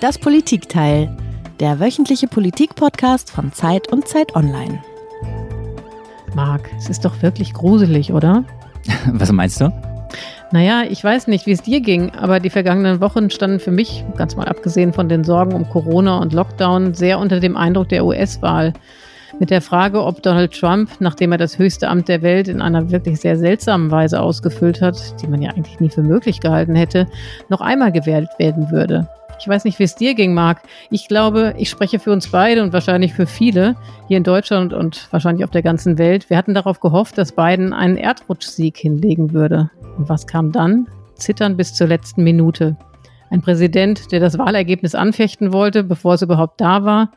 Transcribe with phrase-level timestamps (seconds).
[0.00, 1.14] Das Politikteil,
[1.60, 4.82] der wöchentliche Politikpodcast von Zeit und Zeit Online.
[6.34, 8.44] Marc, es ist doch wirklich gruselig, oder?
[9.12, 9.70] Was meinst du?
[10.52, 14.02] Naja, ich weiß nicht, wie es dir ging, aber die vergangenen Wochen standen für mich,
[14.16, 18.06] ganz mal abgesehen von den Sorgen um Corona und Lockdown, sehr unter dem Eindruck der
[18.06, 18.72] US-Wahl.
[19.38, 22.90] Mit der Frage, ob Donald Trump, nachdem er das höchste Amt der Welt in einer
[22.90, 27.06] wirklich sehr seltsamen Weise ausgefüllt hat, die man ja eigentlich nie für möglich gehalten hätte,
[27.50, 29.06] noch einmal gewählt werden würde.
[29.40, 30.60] Ich weiß nicht, wie es dir ging, Marc.
[30.90, 33.74] Ich glaube, ich spreche für uns beide und wahrscheinlich für viele
[34.06, 36.28] hier in Deutschland und wahrscheinlich auf der ganzen Welt.
[36.28, 39.70] Wir hatten darauf gehofft, dass Biden einen Erdrutschsieg hinlegen würde.
[39.96, 40.88] Und was kam dann?
[41.14, 42.76] Zittern bis zur letzten Minute.
[43.30, 47.12] Ein Präsident, der das Wahlergebnis anfechten wollte, bevor es überhaupt da war.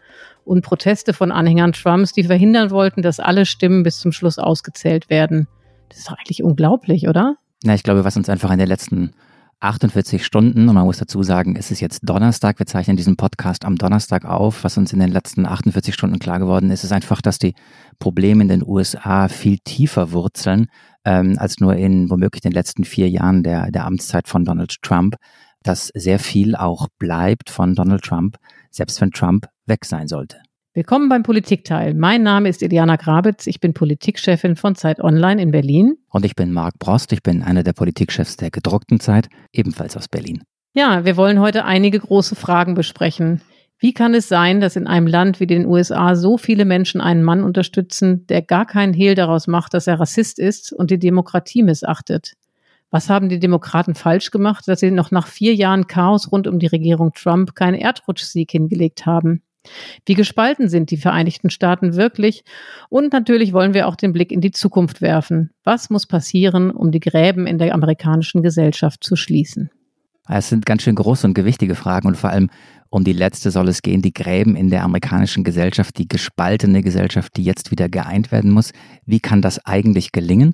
[0.46, 5.10] Und Proteste von Anhängern Trumps, die verhindern wollten, dass alle Stimmen bis zum Schluss ausgezählt
[5.10, 5.48] werden.
[5.90, 7.36] Das ist doch eigentlich unglaublich, oder?
[7.66, 9.12] Na, ich glaube, was uns einfach in den letzten
[9.60, 13.66] 48 Stunden und man muss dazu sagen, es ist jetzt Donnerstag, wir zeichnen diesen Podcast
[13.66, 14.64] am Donnerstag auf.
[14.64, 17.54] Was uns in den letzten 48 Stunden klar geworden ist, ist einfach, dass die
[18.00, 20.68] Probleme in den USA viel tiefer wurzeln
[21.06, 25.16] ähm, als nur in womöglich den letzten vier Jahren der, der Amtszeit von Donald Trump,
[25.64, 28.38] dass sehr viel auch bleibt von Donald Trump,
[28.70, 30.38] selbst wenn Trump weg sein sollte.
[30.76, 31.94] Willkommen beim Politikteil.
[31.94, 33.46] Mein Name ist Iliana Grabitz.
[33.46, 36.00] Ich bin Politikchefin von Zeit Online in Berlin.
[36.10, 37.14] Und ich bin Marc Brost.
[37.14, 40.42] Ich bin einer der Politikchefs der gedruckten Zeit, ebenfalls aus Berlin.
[40.74, 43.42] Ja, wir wollen heute einige große Fragen besprechen.
[43.78, 47.22] Wie kann es sein, dass in einem Land wie den USA so viele Menschen einen
[47.22, 51.62] Mann unterstützen, der gar keinen Hehl daraus macht, dass er Rassist ist und die Demokratie
[51.62, 52.34] missachtet?
[52.90, 56.58] Was haben die Demokraten falsch gemacht, dass sie noch nach vier Jahren Chaos rund um
[56.58, 59.44] die Regierung Trump keinen Erdrutschsieg hingelegt haben?
[60.06, 62.44] Wie gespalten sind die Vereinigten Staaten wirklich?
[62.90, 65.52] Und natürlich wollen wir auch den Blick in die Zukunft werfen.
[65.64, 69.70] Was muss passieren, um die Gräben in der amerikanischen Gesellschaft zu schließen?
[70.28, 72.50] Es sind ganz schön große und gewichtige Fragen und vor allem
[72.90, 77.36] um die letzte soll es gehen, die Gräben in der amerikanischen Gesellschaft, die gespaltene Gesellschaft,
[77.36, 78.72] die jetzt wieder geeint werden muss.
[79.06, 80.54] Wie kann das eigentlich gelingen?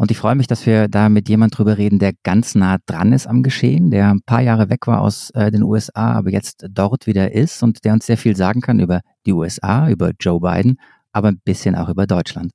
[0.00, 3.12] Und ich freue mich, dass wir da mit jemand drüber reden, der ganz nah dran
[3.12, 6.64] ist am Geschehen, der ein paar Jahre weg war aus äh, den USA, aber jetzt
[6.70, 10.38] dort wieder ist und der uns sehr viel sagen kann über die USA, über Joe
[10.38, 10.78] Biden,
[11.12, 12.52] aber ein bisschen auch über Deutschland.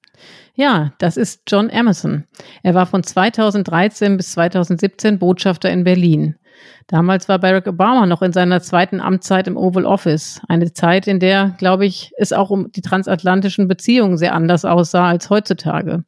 [0.55, 2.23] Ja, das ist John Emerson.
[2.63, 6.35] Er war von 2013 bis 2017 Botschafter in Berlin.
[6.87, 10.39] Damals war Barack Obama noch in seiner zweiten Amtszeit im Oval Office.
[10.47, 15.09] Eine Zeit, in der, glaube ich, es auch um die transatlantischen Beziehungen sehr anders aussah
[15.09, 16.05] als heutzutage.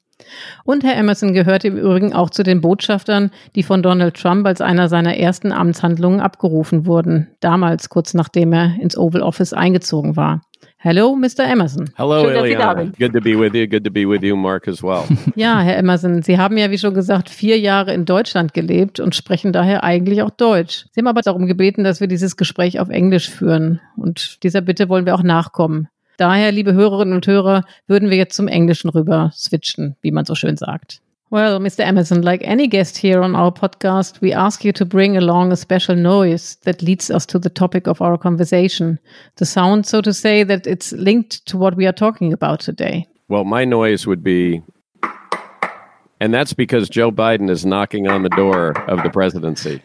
[0.63, 4.61] Und Herr Emerson gehört im Übrigen auch zu den Botschaftern, die von Donald Trump als
[4.61, 10.41] einer seiner ersten Amtshandlungen abgerufen wurden, damals kurz nachdem er ins Oval Office eingezogen war.
[10.77, 11.45] Hello, Mr.
[11.49, 11.89] Emerson.
[11.95, 12.91] Hello, Schön, Eliana.
[12.99, 13.67] Good to be with you.
[13.67, 15.03] Good to be with you, Mark, as well.
[15.35, 19.15] ja, Herr Emerson, Sie haben ja, wie schon gesagt, vier Jahre in Deutschland gelebt und
[19.15, 20.85] sprechen daher eigentlich auch Deutsch.
[20.91, 23.81] Sie haben aber darum gebeten, dass wir dieses Gespräch auf Englisch führen.
[23.97, 25.87] Und dieser Bitte wollen wir auch nachkommen.
[26.17, 30.35] Daher, liebe Hörerinnen und Hörer, würden wir jetzt zum Englischen rüber switchen, wie man so
[30.35, 31.01] schön sagt.
[31.31, 31.83] Well, Mr.
[31.83, 35.55] Emerson, like any guest here on our podcast, we ask you to bring along a
[35.55, 38.99] special noise that leads us to the topic of our conversation.
[39.37, 43.07] The sound, so to say, that it's linked to what we are talking about today.
[43.27, 44.61] Well, my noise would be,
[46.21, 49.81] and that's because Joe Biden is knocking on the door of the presidency.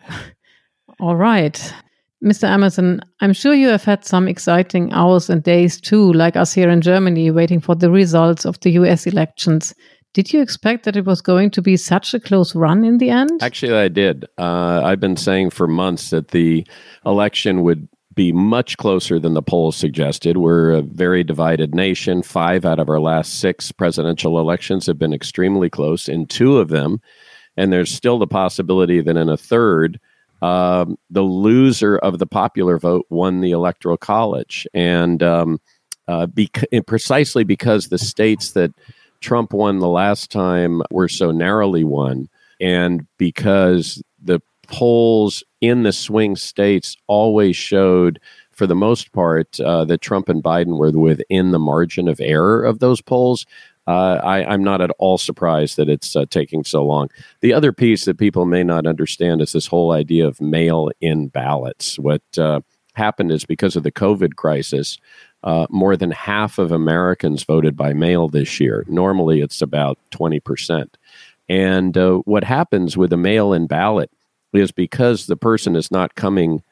[1.00, 1.72] All right.
[2.24, 2.44] Mr.
[2.44, 6.68] Emerson, I'm sure you have had some exciting hours and days too, like us here
[6.68, 9.74] in Germany, waiting for the results of the US elections.
[10.14, 13.10] Did you expect that it was going to be such a close run in the
[13.10, 13.40] end?
[13.40, 14.24] Actually, I did.
[14.36, 16.66] Uh, I've been saying for months that the
[17.06, 20.38] election would be much closer than the polls suggested.
[20.38, 22.22] We're a very divided nation.
[22.22, 26.68] Five out of our last six presidential elections have been extremely close in two of
[26.68, 27.00] them.
[27.56, 30.00] And there's still the possibility that in a third,
[30.42, 35.60] um, the loser of the popular vote won the electoral college, and um,
[36.06, 38.72] uh, bec- precisely because the states that
[39.20, 42.28] Trump won the last time were so narrowly won,
[42.60, 48.20] and because the polls in the swing states always showed,
[48.52, 52.62] for the most part, uh, that Trump and Biden were within the margin of error
[52.62, 53.46] of those polls
[53.88, 57.08] uh, I, am not at all surprised that it's uh, taking so long.
[57.40, 61.28] The other piece that people may not understand is this whole idea of mail in
[61.28, 61.98] ballots.
[61.98, 62.60] What uh,
[62.92, 64.98] happened is because of the COVID crisis,
[65.42, 68.84] uh, more than half of Americans voted by mail this year.
[68.88, 70.88] Normally, it's about 20%.
[71.48, 74.10] And uh, what happens with a mail in ballot
[74.52, 76.62] is because the person is not coming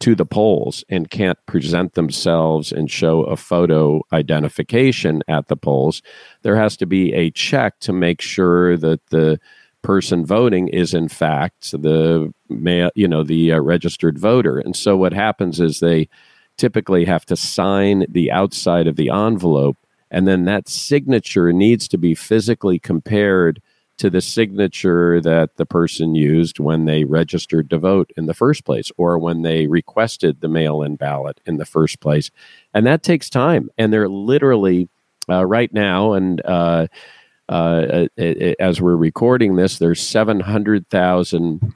[0.00, 6.02] to the polls and can't present themselves and show a photo identification at the polls,
[6.42, 9.38] there has to be a check to make sure that the
[9.82, 12.32] person voting is in fact the
[12.94, 14.58] you know the uh, registered voter.
[14.58, 16.08] And so what happens is they
[16.56, 19.76] typically have to sign the outside of the envelope
[20.10, 23.60] and then that signature needs to be physically compared
[23.98, 28.64] to the signature that the person used when they registered to vote in the first
[28.64, 32.30] place or when they requested the mail in ballot in the first place.
[32.72, 33.70] And that takes time.
[33.78, 34.88] And they're literally
[35.28, 36.86] uh, right now, and uh,
[37.48, 38.06] uh,
[38.58, 41.74] as we're recording this, there's 700,000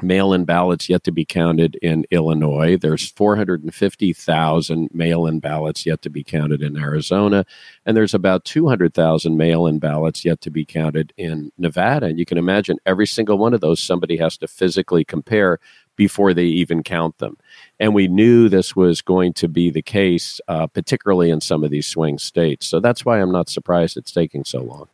[0.00, 2.76] mail in ballots yet to be counted in Illinois.
[2.76, 7.44] There's 450,000 mail in ballots yet to be counted in Arizona.
[7.84, 12.06] And there's about 200,000 mail in ballots yet to be counted in Nevada.
[12.06, 15.58] And you can imagine every single one of those somebody has to physically compare
[15.96, 17.36] before they even count them.
[17.78, 21.70] And we knew this was going to be the case, uh, particularly in some of
[21.70, 22.66] these swing states.
[22.66, 24.88] So that's why I'm not surprised it's taking so long.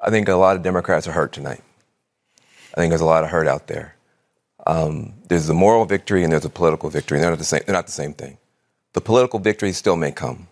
[0.00, 1.62] I think a lot of Democrats are hurt tonight.
[2.74, 3.95] I think there's a lot of hurt out there.
[4.66, 7.20] Um, there's a moral victory and there's a political victory.
[7.20, 7.62] They're not the same.
[7.64, 8.38] They're not the same thing.
[8.92, 10.48] The political victory still may come,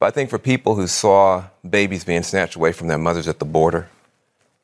[0.00, 3.38] but I think for people who saw babies being snatched away from their mothers at
[3.38, 3.88] the border,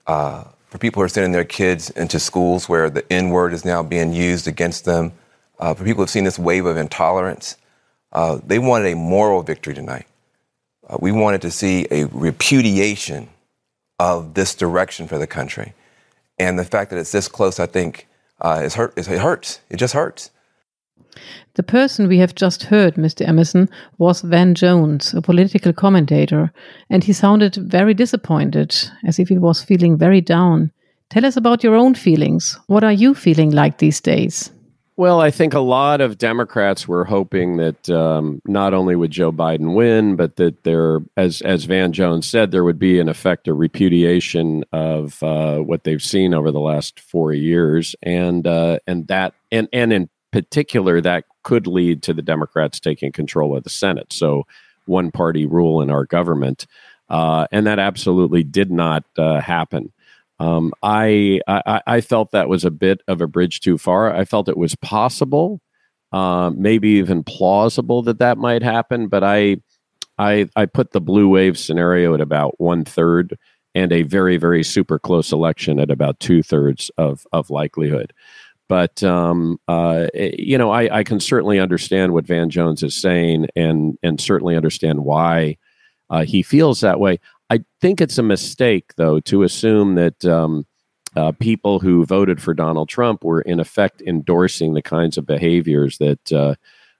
[0.06, 3.64] uh, for people who are sending their kids into schools where the N word is
[3.64, 5.12] now being used against them,
[5.60, 7.56] uh, for people who've seen this wave of intolerance,
[8.12, 10.06] uh, they wanted a moral victory tonight.
[10.88, 13.28] Uh, we wanted to see a repudiation
[13.98, 15.72] of this direction for the country.
[16.38, 18.08] And the fact that it's this close, I think,
[18.40, 18.96] uh, hurt.
[18.96, 19.60] It hurts.
[19.70, 20.30] It just hurts.
[21.54, 23.26] The person we have just heard, Mr.
[23.26, 26.52] Emerson, was Van Jones, a political commentator,
[26.90, 30.72] and he sounded very disappointed, as if he was feeling very down.
[31.10, 32.58] Tell us about your own feelings.
[32.66, 34.50] What are you feeling like these days?
[34.96, 39.32] Well, I think a lot of Democrats were hoping that um, not only would Joe
[39.32, 43.48] Biden win, but that there, as as Van Jones said, there would be in effect
[43.48, 49.08] a repudiation of uh, what they've seen over the last four years, and uh, and
[49.08, 53.70] that and and in particular that could lead to the Democrats taking control of the
[53.70, 54.12] Senate.
[54.12, 54.44] So
[54.86, 56.68] one party rule in our government,
[57.08, 59.92] uh, and that absolutely did not uh, happen.
[60.40, 64.12] Um, I, I, I felt that was a bit of a bridge too far.
[64.14, 65.60] I felt it was possible,
[66.12, 69.08] uh, maybe even plausible that that might happen.
[69.08, 69.58] But I
[70.18, 73.38] I I put the blue wave scenario at about one third,
[73.74, 78.12] and a very very super close election at about two thirds of of likelihood.
[78.68, 82.94] But um, uh, eh, you know, I, I can certainly understand what Van Jones is
[82.94, 85.58] saying, and and certainly understand why
[86.10, 87.18] uh, he feels that way.
[87.50, 90.66] I think it's a mistake, though, to assume that um,
[91.16, 95.98] uh, people who voted for Donald Trump were in effect endorsing the kinds of behaviors
[95.98, 96.54] that uh,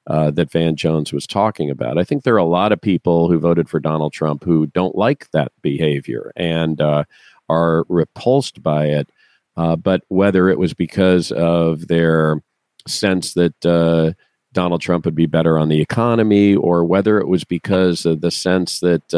[0.07, 1.99] uh, that Van Jones was talking about.
[1.99, 4.95] I think there are a lot of people who voted for Donald Trump who don't
[4.95, 7.05] like that behavior and uh,
[7.49, 9.09] are repulsed by it.
[9.57, 12.43] Uh, but whether it was because of their
[12.87, 14.13] sense that uh,
[14.53, 18.31] Donald Trump would be better on the economy, or whether it was because of the
[18.31, 19.15] sense that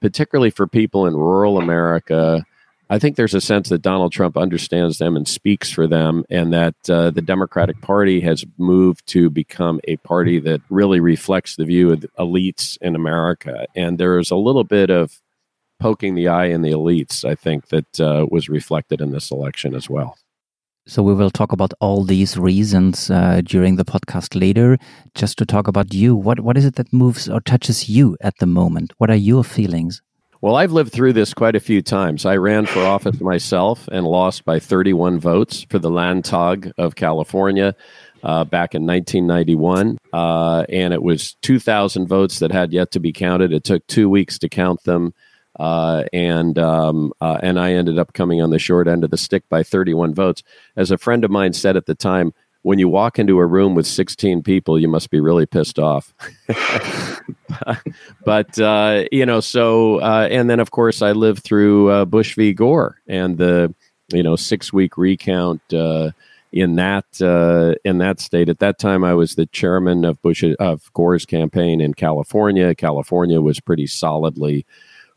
[0.00, 2.44] particularly for people in rural America,
[2.88, 6.52] I think there's a sense that Donald Trump understands them and speaks for them, and
[6.52, 11.64] that uh, the Democratic Party has moved to become a party that really reflects the
[11.64, 13.66] view of the elites in America.
[13.76, 15.20] And there's a little bit of
[15.78, 19.74] poking the eye in the elites, I think, that uh, was reflected in this election
[19.74, 20.18] as well.
[20.86, 24.78] So we will talk about all these reasons uh, during the podcast later.
[25.14, 28.38] Just to talk about you, what what is it that moves or touches you at
[28.38, 28.92] the moment?
[28.98, 30.02] What are your feelings?
[30.42, 32.24] Well, I've lived through this quite a few times.
[32.24, 37.76] I ran for office myself and lost by 31 votes for the Landtag of California
[38.22, 39.98] uh, back in 1991.
[40.14, 43.52] Uh, and it was 2,000 votes that had yet to be counted.
[43.52, 45.12] It took two weeks to count them.
[45.58, 49.18] Uh, and um, uh, and I ended up coming on the short end of the
[49.18, 50.42] stick by 31 votes.
[50.76, 53.74] As a friend of mine said at the time, when you walk into a room
[53.74, 56.14] with 16 people, you must be really pissed off.
[58.24, 62.36] but uh, you know, so uh, and then of course I lived through uh, Bush
[62.36, 62.52] v.
[62.52, 63.74] Gore and the
[64.12, 66.12] you know six week recount uh,
[66.52, 67.06] in that
[67.84, 68.48] in that state.
[68.48, 72.74] At that time, I was the chairman of Bush of Gore's campaign in California.
[72.74, 74.64] California was pretty solidly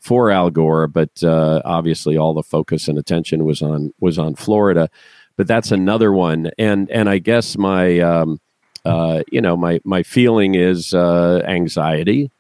[0.04, 4.36] for Al Gore, but uh, obviously all the focus and attention was on was on
[4.36, 4.90] Florida.
[5.38, 8.42] But that's another one, and and I guess my um,
[8.84, 12.32] uh, you know my my feeling is uh, anxiety,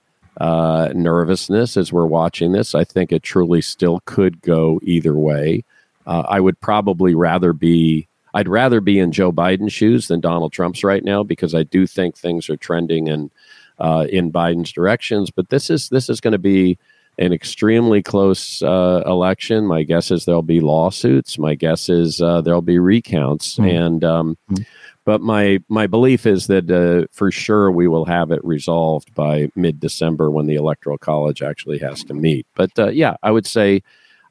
[0.41, 2.75] uh, nervousness as we're watching this.
[2.75, 5.63] I think it truly still could go either way.
[6.05, 8.09] Uh, I would probably rather be.
[8.35, 11.85] I'd rather be in Joe Biden's shoes than Donald Trump's right now because I do
[11.85, 13.31] think things are trending in
[13.79, 15.31] uh, in Biden's directions.
[15.31, 16.77] But this is this is going to be
[17.17, 19.65] an extremely close uh, election.
[19.65, 21.37] My guess is there'll be lawsuits.
[21.37, 23.71] My guess is uh, there'll be recounts, mm.
[23.71, 24.65] and um, mm.
[25.05, 29.49] but my my belief is that uh, for sure we will have it resolved by
[29.55, 32.47] mid December when the electoral college actually has to meet.
[32.55, 33.83] But uh, yeah, I would say.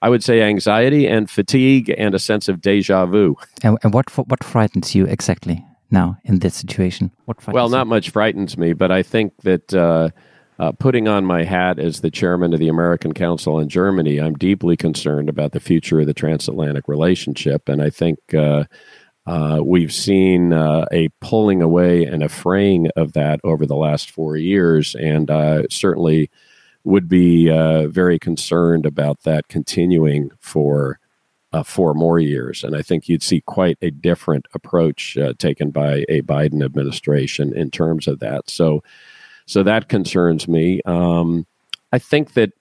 [0.04, 3.36] I would say anxiety and fatigue and a sense of deja vu.
[3.62, 7.12] And, and what what frightens you exactly now in this situation?
[7.26, 7.90] What well, not you?
[7.90, 9.72] much frightens me, but I think that
[10.62, 14.21] uh, uh, putting on my hat as the chairman of the American Council on Germany,
[14.21, 17.69] I'm deeply concerned about the future of the transatlantic relationship.
[17.69, 18.64] And I think uh,
[19.26, 24.11] uh, we've seen uh, a pulling away and a fraying of that over the last
[24.11, 24.95] four years.
[24.95, 26.31] And uh, certainly
[26.85, 30.99] would be uh, very concerned about that continuing for.
[31.66, 32.64] four more years.
[32.64, 37.71] And I think you'd see quite a different approach taken by a Biden administration in
[37.71, 38.49] terms of that.
[38.49, 38.83] So,
[39.52, 40.80] so that concerns me.
[40.87, 41.47] Um,
[41.92, 42.52] I think that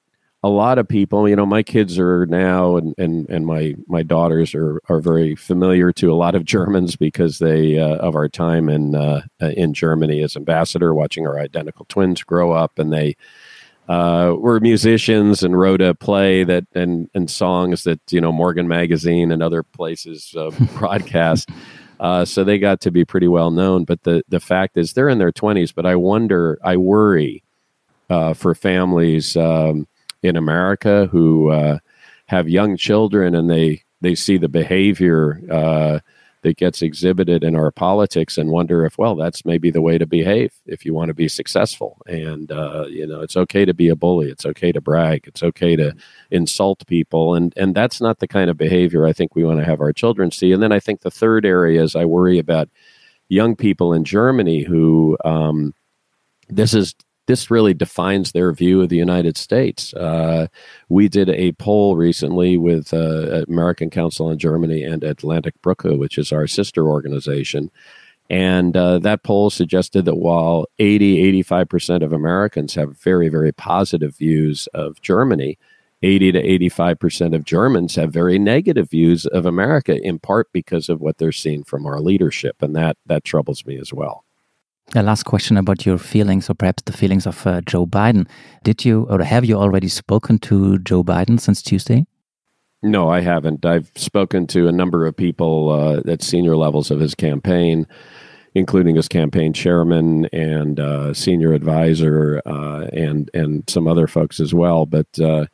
[0.44, 4.02] a lot of people, you know, my kids are now and, and, and my, my
[4.02, 8.28] daughters are, are very familiar to a lot of Germans because they, uh, of our
[8.28, 13.16] time in, uh, in Germany as ambassador, watching our identical twins grow up and they,
[13.90, 19.34] uh, were musicians and wrote a play that and and songs that you know Morgenmagazin
[19.34, 21.50] and other places uh, broadcast.
[22.02, 23.86] Uh, so they got to be pretty well known.
[23.86, 25.74] But the, the fact is, they're in their 20s.
[25.74, 27.44] But I wonder, I worry
[28.10, 29.88] uh, for families um,
[30.24, 31.78] in America who uh,
[32.26, 36.00] have young children and they, they see the behavior uh,
[36.42, 40.06] that gets exhibited in our politics and wonder if, well, that's maybe the way to
[40.06, 42.02] behave if you want to be successful.
[42.08, 44.30] And, uh, you know, it's okay to be a bully.
[44.30, 45.26] It's okay to brag.
[45.28, 45.96] It's okay to
[46.32, 47.36] insult people.
[47.36, 49.94] And, and that's not the kind of behavior I think we want to have our
[49.94, 50.52] children see.
[50.52, 52.70] And then I think the third area is I worry about
[53.30, 55.74] young people in Germany who, um,
[56.50, 56.96] this is
[57.32, 59.94] this really defines their view of the United States.
[59.94, 60.48] Uh,
[60.90, 66.34] we did a poll recently with uh, American Council on Germany and Atlantik-Brücke, which is
[66.34, 67.72] our sister organization.
[68.30, 74.18] And uh, that poll suggested that while 80, 85% of Americans have very, very positive
[74.18, 75.58] views of Germany,
[76.04, 81.00] 80 to 85% of Germans have very negative views of America, in part because of
[81.00, 82.62] what they're seeing from our leadership.
[82.62, 84.26] And that, that troubles me as well.
[84.94, 88.28] A last question about your feelings, or perhaps the feelings of uh, Joe Biden.
[88.64, 92.06] Did you, or have you already spoken to Joe Biden since Tuesday?
[92.84, 93.66] No, I haven't.
[93.66, 97.88] I've spoken to a number of people uh, at senior levels of his campaign,
[98.54, 104.54] including his campaign chairman and uh, senior advisor, uh, and and some other folks as
[104.54, 104.86] well.
[104.86, 105.46] But uh,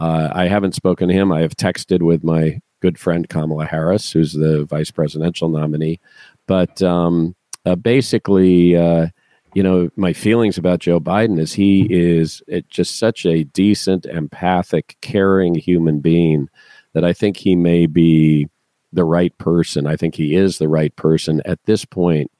[0.00, 1.30] uh, I haven't spoken to him.
[1.30, 6.00] I have texted with my good friend Kamala Harris, who's the vice presidential nominee.
[6.48, 9.08] But um, uh, basically, uh,
[9.54, 14.96] you know, my feelings about Joe Biden is he is just such a decent, empathic,
[15.00, 16.48] caring human being
[16.92, 18.48] that I think he may be
[18.92, 19.86] the right person.
[19.86, 22.30] I think he is the right person at this point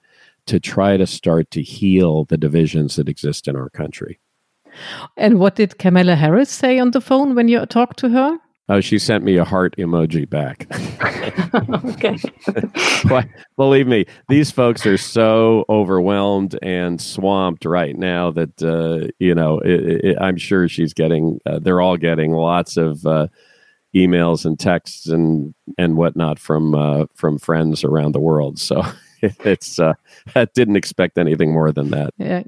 [0.47, 4.19] to try to start to heal the divisions that exist in our country.
[5.17, 8.39] And what did Kamala Harris say on the phone when you talked to her?
[8.71, 10.69] Oh, she sent me a heart emoji back.
[11.85, 12.17] okay.
[13.57, 19.59] Believe me, these folks are so overwhelmed and swamped right now that uh, you know.
[19.59, 21.41] It, it, I'm sure she's getting.
[21.45, 23.27] Uh, they're all getting lots of uh,
[23.93, 28.61] emails and texts and and whatnot from uh, from friends around the world.
[28.61, 28.85] So
[29.21, 29.81] it's.
[29.81, 29.95] Uh,
[30.37, 32.15] I didn't expect anything more than that.
[32.19, 32.45] Yeah.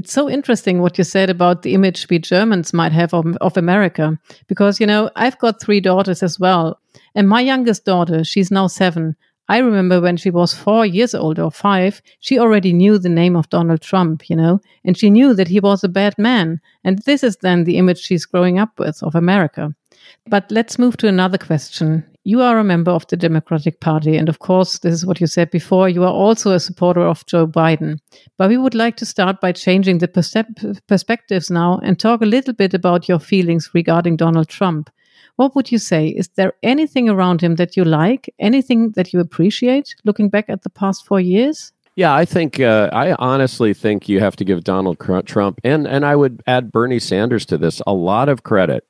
[0.00, 3.58] It's so interesting what you said about the image we Germans might have of, of,
[3.58, 4.18] America.
[4.46, 6.80] Because, you know, I've got three daughters as well.
[7.14, 9.14] And my youngest daughter, she's now seven.
[9.50, 13.36] I remember when she was four years old or five, she already knew the name
[13.36, 16.62] of Donald Trump, you know, and she knew that he was a bad man.
[16.82, 19.74] And this is then the image she's growing up with of America.
[20.26, 22.06] But let's move to another question.
[22.22, 25.26] You are a member of the Democratic Party, and of course, this is what you
[25.26, 25.88] said before.
[25.88, 27.98] You are also a supporter of Joe Biden.
[28.36, 32.52] But we would like to start by changing the perspectives now and talk a little
[32.52, 34.90] bit about your feelings regarding Donald Trump.
[35.36, 36.08] What would you say?
[36.08, 38.28] Is there anything around him that you like?
[38.38, 41.72] Anything that you appreciate looking back at the past four years?
[41.96, 46.04] Yeah, I think uh, I honestly think you have to give Donald Trump and and
[46.04, 48.86] I would add Bernie Sanders to this a lot of credit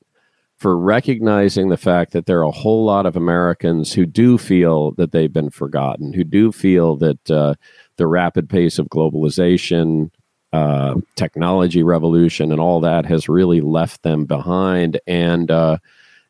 [0.61, 4.93] for recognizing the fact that there are a whole lot of Americans who do feel
[4.93, 7.55] that they've been forgotten, who do feel that uh,
[7.97, 10.11] the rapid pace of globalization,
[10.53, 15.79] uh, technology revolution, and all that has really left them behind, and uh,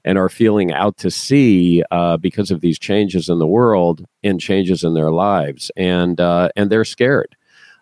[0.04, 4.40] and are feeling out to sea uh, because of these changes in the world and
[4.40, 7.34] changes in their lives, and uh, and they're scared,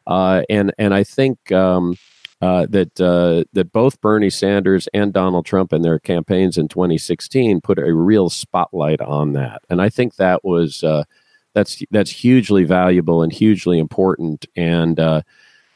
[0.06, 1.52] uh, and and I think.
[1.52, 1.96] Um,
[2.40, 7.60] uh, that uh, that both Bernie Sanders and Donald Trump in their campaigns in 2016
[7.60, 11.02] put a real spotlight on that, and I think that was uh,
[11.52, 14.46] that's that's hugely valuable and hugely important.
[14.54, 15.22] And uh,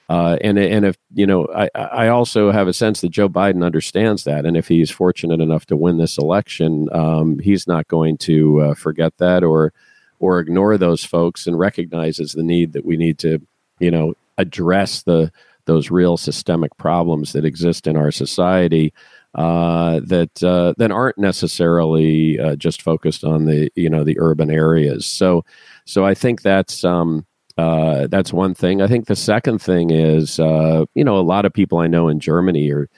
[0.09, 3.65] uh, and and if you know, I I also have a sense that Joe Biden
[3.65, 8.19] understands that, and if he's fortunate enough to win this election, um, he's not going
[8.19, 9.73] to forget that or
[10.21, 13.41] or ignore those folks, and recognizes the need that we need to
[13.81, 15.33] you know address the
[15.67, 18.93] those real systemic problems that exist in our society
[19.35, 24.51] uh, that uh, that aren't necessarily uh, just focused on the you know the urban
[24.51, 25.07] areas.
[25.07, 25.45] So
[25.87, 27.27] so I think that's um,
[27.57, 28.83] uh, that's one thing.
[28.83, 32.09] I think the second thing is uh, you know a lot of people I know
[32.09, 32.91] in Germany are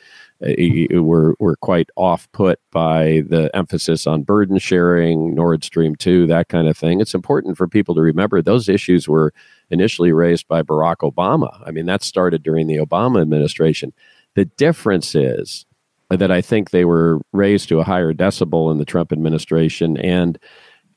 [0.44, 6.26] uh, were were quite off put by the emphasis on burden sharing, Nord Stream two,
[6.26, 7.00] that kind of thing.
[7.00, 9.32] It's important for people to remember those issues were
[9.70, 11.62] initially raised by Barack Obama.
[11.66, 13.92] I mean, that started during the Obama administration.
[14.34, 15.66] The difference is
[16.10, 20.38] that I think they were raised to a higher decibel in the Trump administration and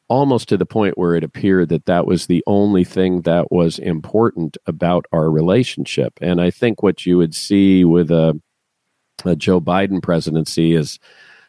[0.09, 3.77] almost to the point where it appeared that that was the only thing that was
[3.79, 6.13] important about our relationship.
[6.21, 8.39] And I think what you would see with a,
[9.25, 10.99] a Joe Biden presidency is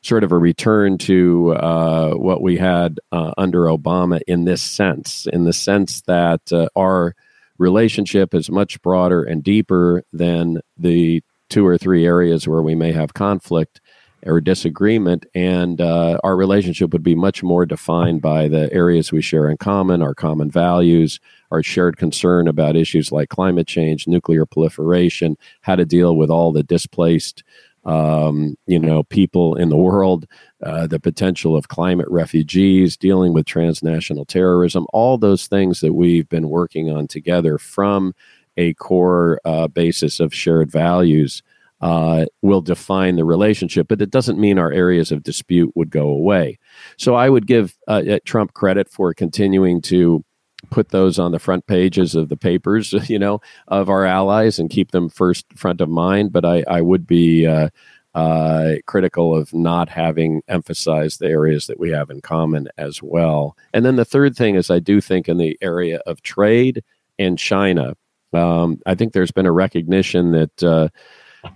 [0.02, 5.26] sort of a return to uh, what we had uh, under Obama in this sense,
[5.32, 7.14] in the sense that uh, our
[7.58, 12.92] relationship is much broader and deeper than the two or three areas where we may
[12.92, 13.80] have conflict
[14.26, 19.22] or disagreement, and uh, our relationship would be much more defined by the areas we
[19.22, 24.44] share in common, our common values, our shared concern about issues like climate change, nuclear
[24.44, 27.44] proliferation, how to deal with all the displaced
[27.88, 30.26] um, you know, people in the world,
[30.62, 36.28] uh, the potential of climate refugees, dealing with transnational terrorism, all those things that we've
[36.28, 38.14] been working on together from
[38.58, 41.42] a core uh, basis of shared values
[41.80, 46.08] uh, will define the relationship, but it doesn't mean our areas of dispute would go
[46.08, 46.58] away.
[46.98, 50.22] So I would give uh, Trump credit for continuing to
[50.70, 54.70] put those on the front pages of the papers, you know, of our allies and
[54.70, 56.32] keep them first front of mind.
[56.32, 57.68] But I, I would be uh,
[58.14, 63.56] uh, critical of not having emphasized the areas that we have in common as well.
[63.72, 66.82] And then the third thing is, I do think in the area of trade
[67.18, 67.94] and China,
[68.32, 70.88] um, I think there's been a recognition that uh,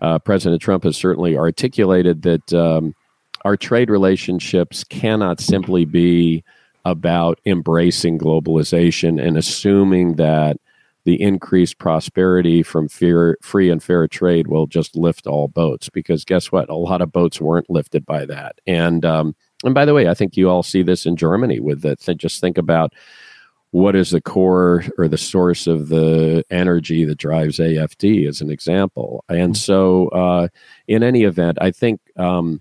[0.01, 2.95] uh President Trump has certainly articulated that um,
[3.45, 6.45] our trade relationships cannot simply be
[6.85, 10.57] about embracing globalization and assuming that
[11.05, 15.89] the increased prosperity from fear, free and fair trade will just lift all boats.
[15.89, 16.69] Because guess what?
[16.69, 18.61] A lot of boats weren't lifted by that.
[18.67, 21.83] And um, and by the way, I think you all see this in Germany with
[21.83, 22.01] that.
[22.01, 22.93] Th- just think about
[23.71, 28.51] what is the core or the source of the energy that drives AFD, as an
[28.51, 29.25] example.
[29.29, 30.49] And so, uh,
[30.89, 32.61] in any event, I think um,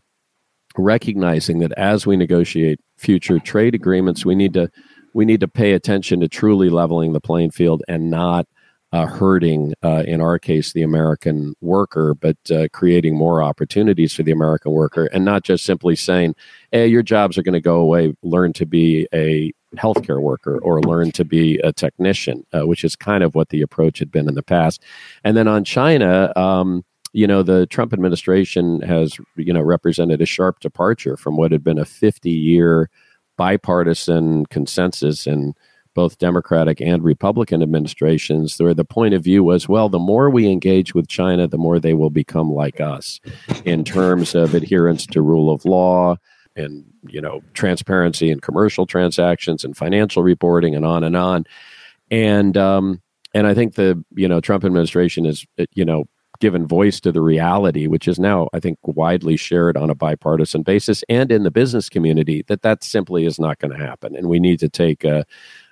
[0.78, 4.70] recognizing that as we negotiate future trade agreements, we need to
[5.14, 8.48] we need to pay attention to truly leveling the playing field and not
[8.94, 14.24] uh, hurting, uh, in our case, the American worker, but uh, creating more opportunities for
[14.24, 16.36] the American worker, and not just simply saying,
[16.72, 18.14] "Hey, your jobs are going to go away.
[18.22, 22.96] Learn to be a healthcare worker or learn to be a technician," uh, which is
[22.98, 24.84] kind of what the approach had been in the past.
[25.24, 26.34] And then on China.
[26.36, 31.52] Um, you know the Trump administration has you know represented a sharp departure from what
[31.52, 32.90] had been a 50 year
[33.38, 35.54] bipartisan consensus in
[35.94, 40.48] both Democratic and Republican administrations, where the point of view was, well, the more we
[40.48, 43.20] engage with China, the more they will become like us
[43.66, 46.16] in terms of adherence to rule of law
[46.56, 51.46] and you know transparency in commercial transactions and financial reporting and on and on.
[52.10, 53.02] And um,
[53.34, 56.06] and I think the you know Trump administration is you know
[56.42, 60.64] given voice to the reality, which is now, I think, widely shared on a bipartisan
[60.64, 64.16] basis and in the business community, that that simply is not going to happen.
[64.16, 65.24] And we need to take a,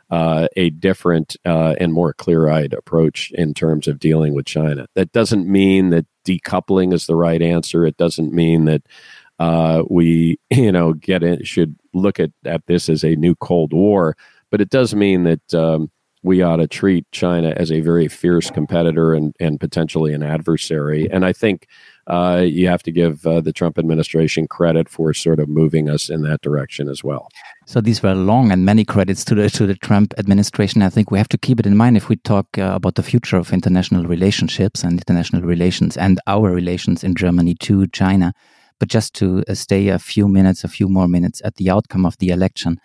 [0.10, 4.88] uh, a different uh, and more clear eyed approach in terms of dealing with China.
[4.96, 7.86] That doesn't mean that decoupling is the right answer.
[7.86, 8.84] It doesn't mean that
[9.40, 13.74] uh, we, you know, get in, should look at, at this as a new Cold
[13.74, 14.16] War,
[14.52, 15.54] but it does mean that.
[15.54, 20.22] Um, we ought to treat China as a very fierce competitor and, and potentially an
[20.22, 21.10] adversary.
[21.10, 21.68] And I think
[22.08, 26.10] uh, you have to give uh, the Trump administration credit for sort of moving us
[26.10, 27.30] in that direction as well.
[27.66, 30.82] So these were long and many credits to the to the Trump administration.
[30.82, 33.04] I think we have to keep it in mind if we talk uh, about the
[33.04, 38.34] future of international relationships and international relations and our relations in Germany to China.
[38.80, 42.06] But just to uh, stay a few minutes, a few more minutes at the outcome
[42.06, 42.80] of the election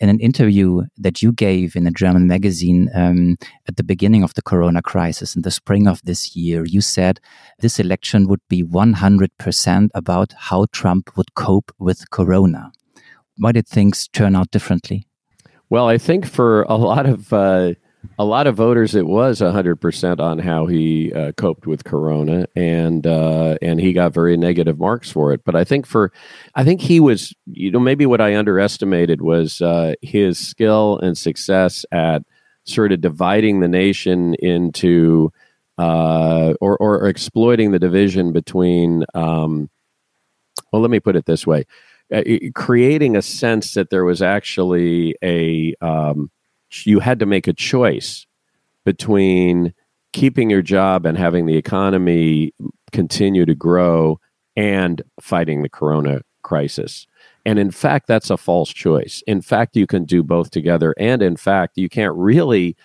[0.00, 4.34] in an interview that you gave in a German magazine um, at the beginning of
[4.34, 7.20] the corona crisis in the spring of this year, you said
[7.60, 12.72] this election would be 100% about how Trump would cope with corona.
[13.36, 15.06] Why did things turn out differently?
[15.70, 17.74] Well, I think for a lot of uh,
[18.18, 22.46] a lot of voters, it was hundred percent on how he uh, coped with Corona,
[22.56, 25.44] and uh, and he got very negative marks for it.
[25.44, 26.12] But I think for,
[26.54, 31.16] I think he was, you know, maybe what I underestimated was uh, his skill and
[31.16, 32.22] success at
[32.64, 35.32] sort of dividing the nation into,
[35.78, 39.04] uh, or or exploiting the division between.
[39.14, 39.70] Um,
[40.72, 41.66] well, let me put it this way:
[42.12, 42.22] uh,
[42.54, 46.30] creating a sense that there was actually a um,
[46.84, 48.26] you had to make a choice
[48.84, 49.74] between
[50.12, 52.52] keeping your job and having the economy
[52.92, 54.18] continue to grow
[54.56, 57.06] and fighting the corona crisis.
[57.44, 59.22] And in fact, that's a false choice.
[59.26, 60.94] In fact, you can do both together.
[60.98, 62.76] And in fact, you can't really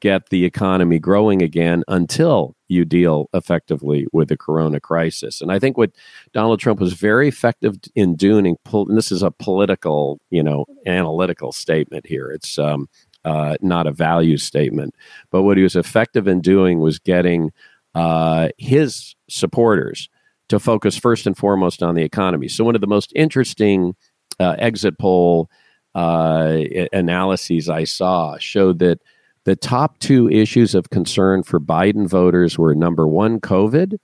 [0.00, 5.40] get the economy growing again until you deal effectively with the corona crisis.
[5.40, 5.92] And I think what
[6.32, 11.52] Donald Trump was very effective in doing, and this is a political, you know, analytical
[11.52, 12.30] statement here.
[12.30, 12.88] It's um,
[13.24, 14.94] uh, not a value statement.
[15.30, 17.50] But what he was effective in doing was getting
[17.94, 20.08] uh, his supporters
[20.48, 22.48] to focus first and foremost on the economy.
[22.48, 23.94] So, one of the most interesting
[24.38, 25.50] uh, exit poll
[25.94, 26.58] uh,
[26.92, 29.00] analyses I saw showed that
[29.44, 33.96] the top two issues of concern for Biden voters were number one, COVID,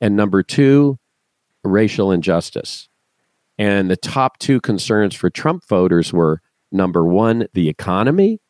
[0.00, 0.98] and number two,
[1.64, 2.88] racial injustice.
[3.58, 6.40] And the top two concerns for Trump voters were
[6.72, 8.40] number one, the economy,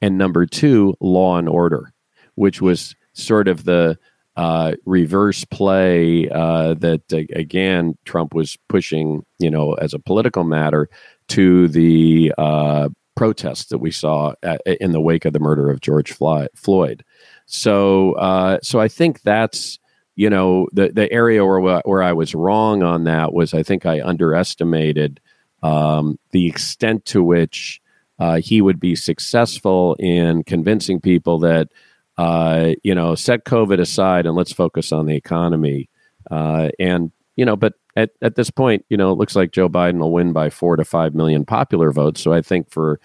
[0.00, 1.92] and number two, Law and Order,
[2.34, 3.98] which was sort of the
[4.36, 10.44] uh, reverse play uh, that uh, again Trump was pushing, you know, as a political
[10.44, 10.88] matter
[11.28, 15.80] to the uh, protests that we saw at, in the wake of the murder of
[15.80, 17.04] George Floyd.
[17.46, 19.80] So, uh, so I think that's
[20.14, 23.86] you know the the area where where I was wrong on that was I think
[23.86, 25.20] I underestimated
[25.62, 27.80] um, the extent to which
[28.18, 31.68] uh, he would be successful in convincing people that,
[32.16, 35.88] uh, you know, set COVID aside and let's focus on the economy.
[36.30, 39.68] Uh, and, you know, but at, at this point, you know, it looks like Joe
[39.68, 42.20] Biden will win by four to five million popular votes.
[42.20, 43.00] So I think for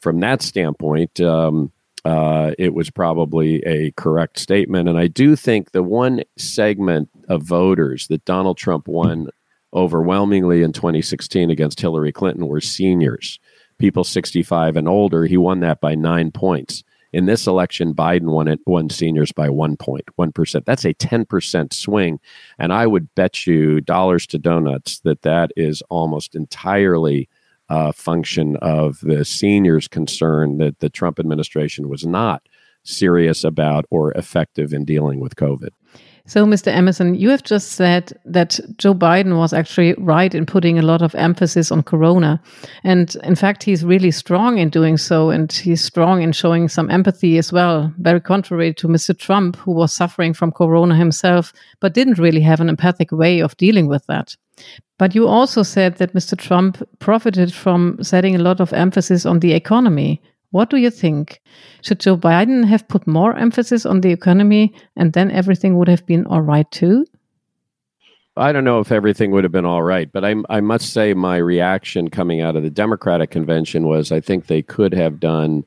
[0.00, 1.72] from that standpoint, um,
[2.04, 4.88] uh, it was probably a correct statement.
[4.88, 9.28] And I do think the one segment of voters that Donald Trump won
[9.72, 13.38] overwhelmingly in 2016 against Hillary Clinton were seniors
[13.78, 15.24] people 65 and older.
[15.26, 16.84] He won that by nine points.
[17.12, 20.66] In this election, Biden won it won seniors by one point, one percent.
[20.66, 22.18] That's a ten percent swing,
[22.58, 27.28] and I would bet you dollars to donuts that that is almost entirely
[27.68, 32.48] a function of the seniors' concern that the Trump administration was not
[32.82, 35.70] serious about or effective in dealing with COVID.
[36.26, 36.68] So, Mr.
[36.68, 41.02] Emerson, you have just said that Joe Biden was actually right in putting a lot
[41.02, 42.42] of emphasis on corona.
[42.82, 45.28] And in fact, he's really strong in doing so.
[45.28, 49.16] And he's strong in showing some empathy as well, very contrary to Mr.
[49.16, 53.54] Trump, who was suffering from corona himself, but didn't really have an empathic way of
[53.58, 54.34] dealing with that.
[54.98, 56.38] But you also said that Mr.
[56.38, 60.22] Trump profited from setting a lot of emphasis on the economy.
[60.54, 61.42] What do you think?
[61.82, 66.06] Should Joe Biden have put more emphasis on the economy and then everything would have
[66.06, 67.06] been all right too?
[68.36, 71.12] I don't know if everything would have been all right, but I, I must say
[71.12, 75.64] my reaction coming out of the Democratic convention was I think they could have done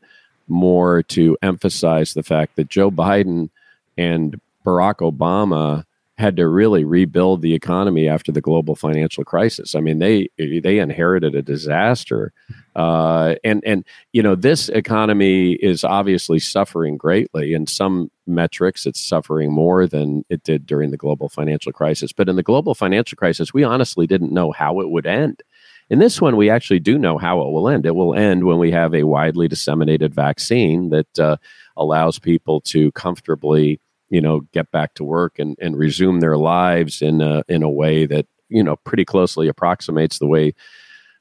[0.48, 3.50] more to emphasize the fact that Joe Biden
[3.98, 5.84] and Barack Obama
[6.18, 9.76] had to really rebuild the economy after the global financial crisis.
[9.76, 12.34] I mean, they they inherited a disaster,
[12.76, 17.54] uh, and and you know this economy is obviously suffering greatly.
[17.54, 22.12] In some metrics, it's suffering more than it did during the global financial crisis.
[22.14, 25.44] But in the global financial crisis, we honestly didn't know how it would end.
[25.90, 27.86] In this one, we actually do know how it will end.
[27.86, 31.38] It will end when we have a widely disseminated vaccine that uh,
[31.78, 37.02] allows people to comfortably you know get back to work and, and resume their lives
[37.02, 40.54] in a, in a way that you know pretty closely approximates the way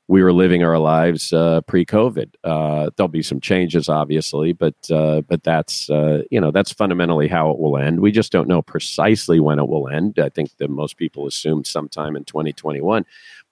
[0.09, 2.35] we were living our lives uh, pre-COVID.
[2.45, 7.29] Uh, there'll be some changes, obviously, but uh, but that's uh, you know that's fundamentally
[7.29, 8.01] how it will end.
[8.01, 10.19] We just don't know precisely when it will end.
[10.19, 13.05] I think that most people assumed sometime in 2021,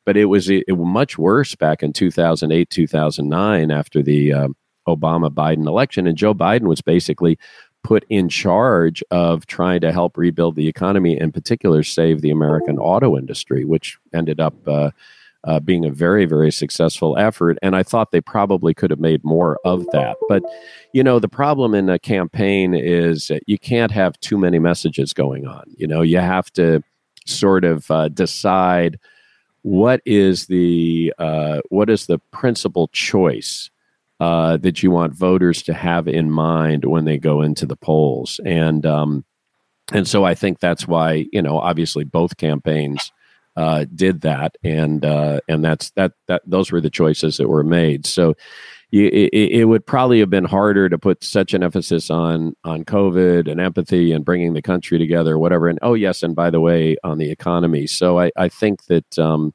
[0.06, 5.30] but it was it, it much worse back in 2008, 2009 after the um, Obama
[5.30, 7.36] Biden election, and Joe Biden was basically
[7.84, 12.78] put in charge of trying to help rebuild the economy, in particular, save the American
[12.78, 14.90] auto industry, which ended up uh,
[15.44, 17.58] uh, being a very, very successful effort.
[17.62, 20.16] And I thought they probably could have made more of that.
[20.28, 20.42] But,
[20.92, 25.46] you know, the problem in a campaign is you can't have too many messages going
[25.46, 25.64] on.
[25.76, 26.82] You know, you have to
[27.26, 28.98] sort of uh, decide
[29.60, 33.70] what is the uh, what is the principal choice
[34.24, 38.40] uh, that you want voters to have in mind when they go into the polls,
[38.46, 39.22] and um,
[39.92, 43.12] and so I think that's why you know obviously both campaigns
[43.54, 47.62] uh, did that, and uh, and that's that that those were the choices that were
[47.62, 48.06] made.
[48.06, 48.34] So
[48.90, 53.50] it, it, would probably have been harder to put such an emphasis on on COVID
[53.50, 55.68] and empathy and bringing the country together, whatever.
[55.68, 57.86] And oh yes, and by the way, on the economy.
[57.86, 59.52] So I, I think that um,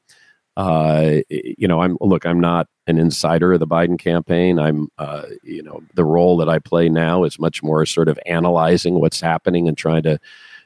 [0.56, 4.58] uh, you know I'm look I'm not an insider of the Biden campaign.
[4.58, 8.18] I'm uh, you know the role that I play now is much more sort of
[8.26, 10.18] analyzing what's happening and trying to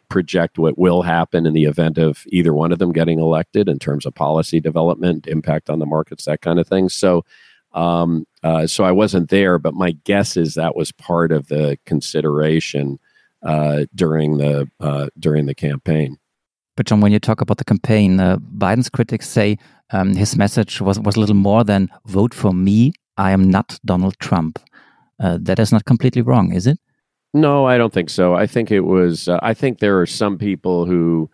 [0.08, 3.78] project what will happen in the event of either one of them getting elected in
[3.78, 6.88] terms of policy development, impact on the markets, that kind of thing.
[6.88, 7.24] So,
[7.72, 11.78] um, uh, so I wasn't there, but my guess is that was part of the
[11.86, 12.98] consideration
[13.42, 16.18] uh, during the uh, during the campaign.
[16.76, 19.58] But John, when you talk about the campaign, uh, Biden's critics say
[19.90, 23.78] um, his message was was a little more than "vote for me." I am not
[23.84, 24.58] Donald Trump.
[25.20, 26.78] Uh, that is not completely wrong, is it?
[27.32, 28.34] No, I don't think so.
[28.34, 29.28] I think it was.
[29.28, 31.30] Uh, I think there are some people who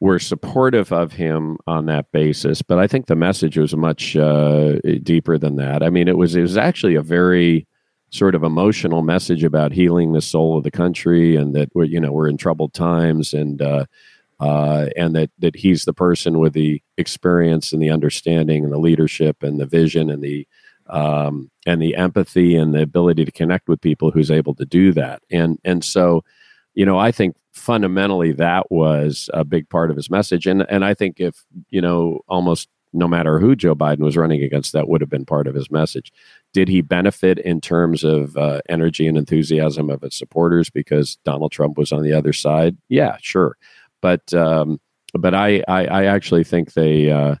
[0.00, 4.78] were supportive of him on that basis, but I think the message was much uh,
[5.02, 5.82] deeper than that.
[5.82, 7.66] I mean, it was it was actually a very
[8.10, 12.00] sort of emotional message about healing the soul of the country and that we're you
[12.00, 13.84] know we're in troubled times and uh,
[14.42, 18.78] uh, and that that he's the person with the experience and the understanding and the
[18.78, 20.46] leadership and the vision and the
[20.88, 24.92] um, and the empathy and the ability to connect with people who's able to do
[24.94, 25.22] that.
[25.30, 26.24] And and so,
[26.74, 30.48] you know, I think fundamentally that was a big part of his message.
[30.48, 34.42] And and I think if you know almost no matter who Joe Biden was running
[34.42, 36.12] against, that would have been part of his message.
[36.52, 41.52] Did he benefit in terms of uh, energy and enthusiasm of his supporters because Donald
[41.52, 42.76] Trump was on the other side?
[42.88, 43.56] Yeah, sure.
[44.02, 44.78] But um,
[45.14, 47.36] but I, I, I actually think they uh,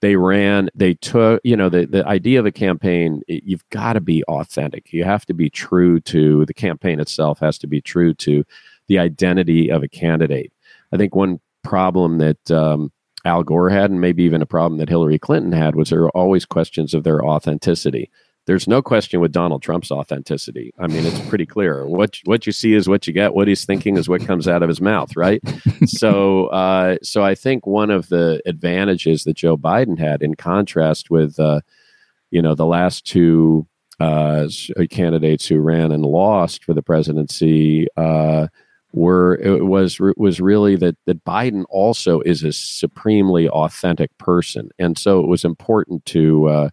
[0.00, 3.92] they ran they took you know the, the idea of a campaign it, you've got
[3.92, 4.92] to be authentic.
[4.92, 8.44] You have to be true to the campaign itself has to be true to
[8.88, 10.52] the identity of a candidate.
[10.92, 12.92] I think one problem that um,
[13.24, 16.16] al gore had and maybe even a problem that hillary clinton had was there were
[16.16, 18.08] always questions of their authenticity
[18.46, 20.72] there's no question with Donald Trump's authenticity.
[20.78, 21.86] I mean, it's pretty clear.
[21.86, 23.34] What what you see is what you get.
[23.34, 25.42] What he's thinking is what comes out of his mouth, right?
[25.86, 31.10] so, uh, so I think one of the advantages that Joe Biden had, in contrast
[31.10, 31.60] with, uh,
[32.30, 33.66] you know, the last two
[33.98, 34.48] uh,
[34.90, 38.46] candidates who ran and lost for the presidency, uh,
[38.92, 44.96] were it was was really that that Biden also is a supremely authentic person, and
[44.96, 46.68] so it was important to uh,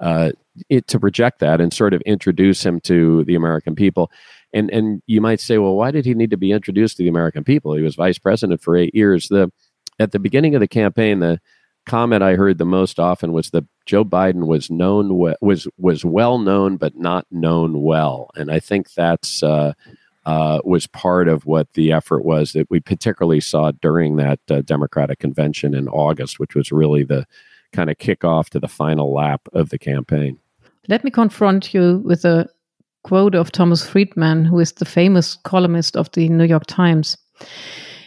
[0.00, 0.30] uh,
[0.68, 4.10] it, to project that and sort of introduce him to the American people.
[4.52, 7.08] And and you might say, well, why did he need to be introduced to the
[7.08, 7.74] American people?
[7.74, 9.28] He was vice president for eight years.
[9.28, 9.52] The
[9.98, 11.40] at the beginning of the campaign, the
[11.86, 16.38] comment I heard the most often was that Joe Biden was known was was well
[16.38, 19.72] known but not known well, and I think that's uh,
[20.28, 24.60] uh, was part of what the effort was that we particularly saw during that uh,
[24.60, 27.26] Democratic convention in August, which was really the
[27.72, 30.38] kind of kickoff to the final lap of the campaign.
[30.88, 32.48] Let me confront you with a
[33.04, 37.16] quote of Thomas Friedman, who is the famous columnist of the New York Times.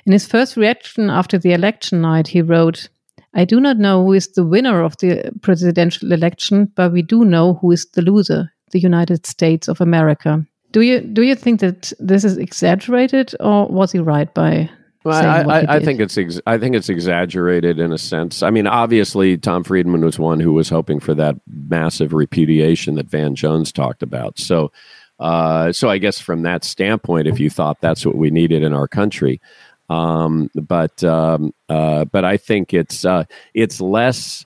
[0.05, 2.89] In his first reaction after the election night, he wrote,
[3.33, 7.23] I do not know who is the winner of the presidential election, but we do
[7.23, 10.45] know who is the loser, the United States of America.
[10.71, 14.69] Do you do you think that this is exaggerated, or was he right by
[15.03, 18.43] well, I, I, I, think it's ex- I think it's exaggerated in a sense.
[18.43, 23.07] I mean, obviously, Tom Friedman was one who was hoping for that massive repudiation that
[23.07, 24.39] Van Jones talked about.
[24.39, 24.71] So,
[25.19, 28.73] uh, so I guess from that standpoint, if you thought that's what we needed in
[28.73, 29.41] our country,
[29.89, 34.45] um, but um, uh, but I think it's uh, it's less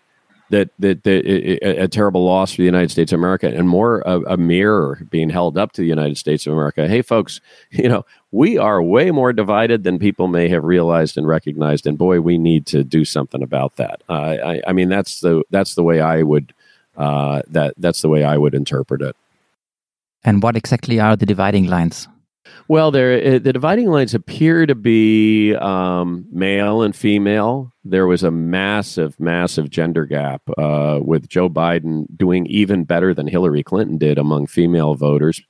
[0.56, 4.22] that that, that a, terrible loss for the United States of America, and more a,
[4.22, 6.88] a, mirror being held up to the United States of America.
[6.88, 7.42] Hey, folks,
[7.72, 11.98] you know we are way more divided than people may have realized and recognized, and
[11.98, 14.02] boy, we need to do something about that.
[14.10, 16.54] Uh, I, I, mean, that's the that's the way I would
[16.98, 19.16] uh, that that's the way I would interpret it.
[20.24, 22.08] And what exactly are the dividing lines?
[22.68, 27.72] Well, there the dividing lines appear to be um, male and female.
[27.84, 33.28] There was a massive, massive gender gap uh, with Joe Biden doing even better than
[33.28, 35.42] Hillary Clinton did among female voters.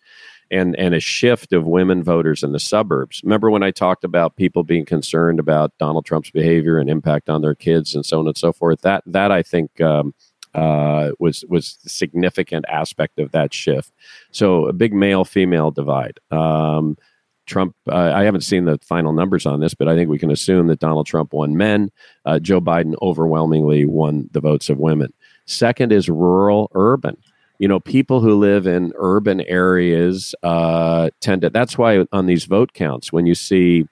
[0.52, 3.22] and and a shift of women voters in the suburbs.
[3.24, 7.42] Remember when I talked about people being concerned about Donald Trump's behavior and impact on
[7.42, 8.82] their kids and so on and so forth.
[8.82, 10.14] That that I think um,
[10.56, 13.92] uh, was was significant aspect of that shift.
[14.32, 16.20] So a big male female divide.
[16.32, 16.98] Um,
[17.46, 20.32] Trump, uh, I haven't seen the final numbers on this, but I think we can
[20.32, 21.92] assume that Donald Trump won men.
[22.26, 25.14] Uh, Joe Biden overwhelmingly won the votes of women.
[25.46, 27.18] Second is rural urban
[27.60, 31.50] you know, people who live in urban areas uh, tend to.
[31.50, 33.86] That's why on these vote counts, when you see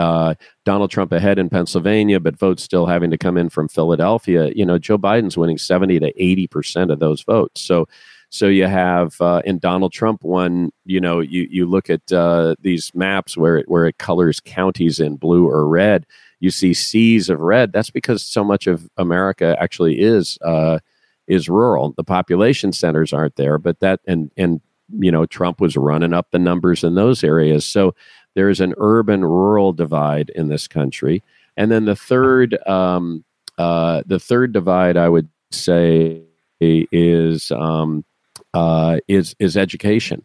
[0.00, 0.34] uh,
[0.64, 4.64] Donald Trump ahead in Pennsylvania, but votes still having to come in from Philadelphia, you
[4.64, 7.60] know, Joe Biden's winning seventy to eighty percent of those votes.
[7.60, 7.86] So,
[8.30, 12.54] so you have uh, in Donald Trump one, you know, you you look at uh,
[12.60, 16.06] these maps where it where it colors counties in blue or red.
[16.40, 17.72] You see seas of red.
[17.72, 20.78] That's because so much of America actually is uh,
[21.26, 21.92] is rural.
[21.96, 24.60] The population centers aren't there, but that and and
[24.98, 27.64] you know Trump was running up the numbers in those areas.
[27.64, 27.94] So
[28.34, 31.22] there is an urban rural divide in this country,
[31.56, 33.24] and then the third um,
[33.58, 36.22] uh, the third divide I would say
[36.60, 38.04] is um,
[38.54, 40.24] uh, is is education,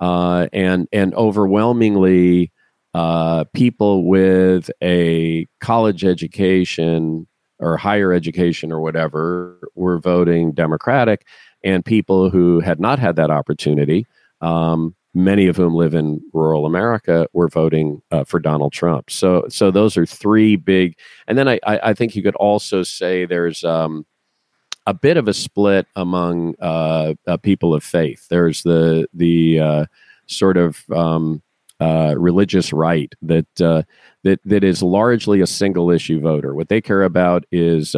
[0.00, 2.50] uh, and and overwhelmingly.
[2.94, 7.26] Uh, people with a college education
[7.58, 11.26] or higher education or whatever were voting Democratic,
[11.64, 14.06] and people who had not had that opportunity,
[14.42, 19.10] um, many of whom live in rural America, were voting uh, for Donald Trump.
[19.10, 20.96] So, so those are three big.
[21.26, 24.06] And then I, I, I think you could also say there's um,
[24.86, 28.26] a bit of a split among uh, uh, people of faith.
[28.28, 29.86] There's the the uh,
[30.26, 31.42] sort of um,
[31.80, 33.82] uh, religious right that uh,
[34.24, 36.54] that that is largely a single issue voter.
[36.54, 37.94] What they care about is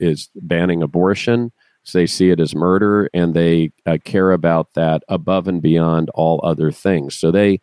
[0.00, 1.52] is banning abortion.
[1.84, 6.10] So they see it as murder, and they uh, care about that above and beyond
[6.10, 7.14] all other things.
[7.16, 7.60] So they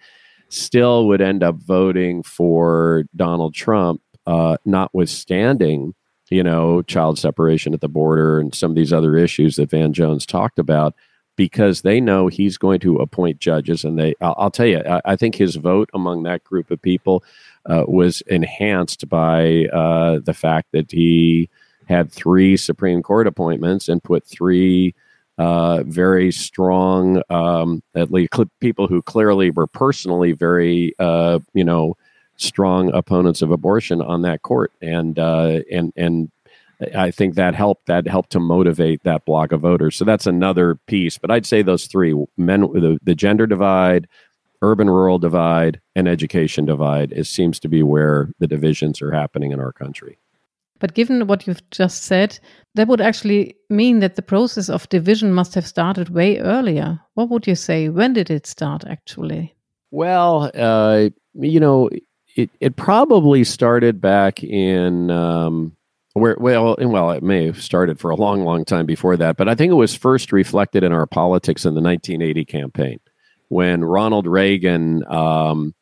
[0.49, 5.93] still would end up voting for Donald Trump, uh, notwithstanding
[6.29, 9.93] you know child separation at the border and some of these other issues that Van
[9.93, 10.93] Jones talked about
[11.39, 13.85] because they know he's going to appoint judges.
[13.85, 16.81] And they, I'll, I'll tell you, I, I, think his vote among that group of
[16.81, 17.23] people
[17.65, 21.49] uh, was enhanced by uh, the fact that he
[21.89, 24.93] had three Supreme Court appointments and put three
[25.39, 31.63] uh, very strong, um, at least cl- people who clearly were personally very, uh, you
[31.63, 31.97] know,
[32.35, 36.29] strong opponents of abortion on that court, and uh, and and
[36.95, 37.87] I think that helped.
[37.87, 39.95] That helped to motivate that block of voters.
[39.95, 41.17] So that's another piece.
[41.17, 44.07] But I'd say those three: men, the, the gender divide,
[44.61, 47.13] urban rural divide, and education divide.
[47.13, 50.19] It seems to be where the divisions are happening in our country.
[50.79, 52.39] But given what you've just said,
[52.75, 56.99] that would actually mean that the process of division must have started way earlier.
[57.13, 57.89] What would you say?
[57.89, 59.53] When did it start, actually?
[59.91, 61.89] Well, uh, you know,
[62.35, 65.75] it, it probably started back in um,
[66.13, 69.49] where, well, well, it may have started for a long, long time before that, but
[69.49, 72.99] I think it was first reflected in our politics in the 1980 campaign
[73.49, 75.03] when Ronald Reagan.
[75.11, 75.73] Um,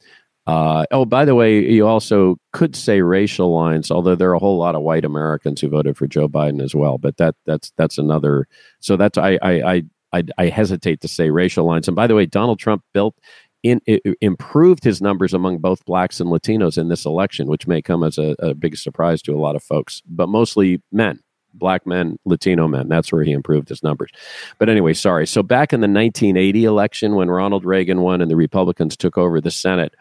[0.48, 4.40] uh, oh, by the way, you also could say racial lines, although there are a
[4.40, 6.98] whole lot of white Americans who voted for Joe Biden as well.
[6.98, 8.48] But that that's that's another.
[8.80, 9.84] So that's I I
[10.14, 11.88] I I, hesitate to say racial lines.
[11.88, 13.16] And by the way, Donald Trump built
[13.62, 13.82] in,
[14.22, 18.18] improved his numbers among both blacks and Latinos in this election, which may come as
[18.18, 21.20] a, a big surprise to a lot of folks, but mostly men
[21.54, 22.88] black men, Latino men.
[22.88, 24.12] That's where he improved his numbers.
[24.60, 25.26] But anyway, sorry.
[25.26, 29.42] So back in the 1980 election, when Ronald Reagan won and the Republicans took over
[29.42, 29.96] the Senate,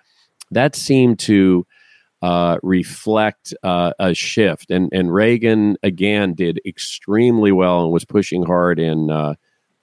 [0.50, 1.66] that seemed to
[2.22, 4.70] uh, reflect uh, a shift.
[4.70, 9.34] And and Reagan again did extremely well and was pushing hard in uh,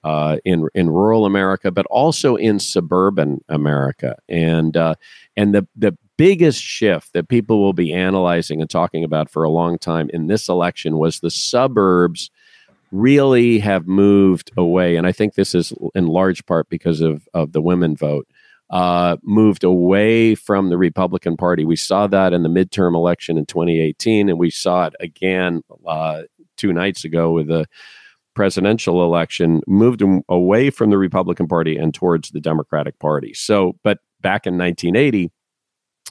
[0.02, 4.16] uh, in in rural America, but also in suburban America.
[4.28, 4.96] And uh,
[5.36, 9.50] and the the biggest shift that people will be analyzing and talking about for a
[9.50, 12.30] long time in this election was the suburbs
[12.92, 17.52] really have moved away, and I think this is in large part because of of
[17.52, 18.28] the women vote.
[18.70, 21.64] Uh, moved away from the Republican Party.
[21.64, 26.22] We saw that in the midterm election in 2018, and we saw it again uh,
[26.56, 27.66] two nights ago with the
[28.34, 33.32] presidential election moved away from the Republican Party and towards the Democratic Party.
[33.32, 35.30] So, but back in 1980,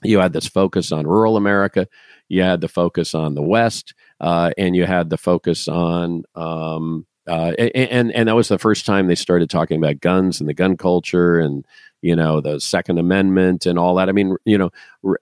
[0.03, 1.87] you had this focus on rural America,
[2.29, 6.23] you had the focus on the West, uh, and you had the focus on.
[6.35, 10.49] Um, uh, and and that was the first time they started talking about guns and
[10.49, 11.65] the gun culture and
[12.03, 14.09] you know the Second Amendment and all that.
[14.09, 14.69] I mean, you know,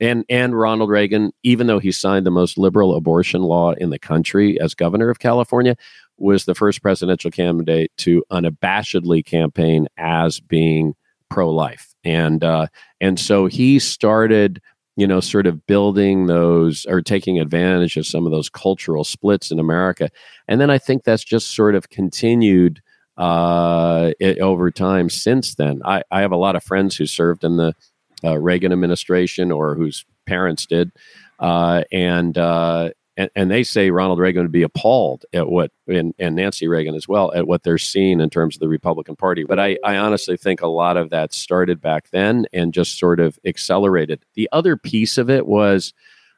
[0.01, 3.99] and and Ronald Reagan, even though he signed the most liberal abortion law in the
[3.99, 5.77] country as governor of California,
[6.17, 10.95] was the first presidential candidate to unabashedly campaign as being
[11.29, 11.93] pro life.
[12.03, 12.67] and uh,
[12.99, 14.59] and so he started
[14.97, 19.49] you know, sort of building those or taking advantage of some of those cultural splits
[19.49, 20.09] in America.
[20.49, 22.81] And then I think that's just sort of continued
[23.21, 25.79] uh, it, over time since then.
[25.85, 27.75] I, I, have a lot of friends who served in the
[28.23, 30.91] uh, Reagan administration or whose parents did.
[31.39, 36.15] Uh, and uh, and, and they say Ronald Reagan would be appalled at what and,
[36.17, 39.43] and Nancy Reagan as well at what they're seeing in terms of the Republican Party.
[39.43, 43.19] But I, I honestly think a lot of that started back then and just sort
[43.19, 44.25] of accelerated.
[44.33, 45.93] The other piece of it was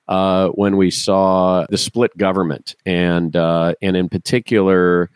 [0.10, 5.10] uh, when we saw the split government and uh, and in particular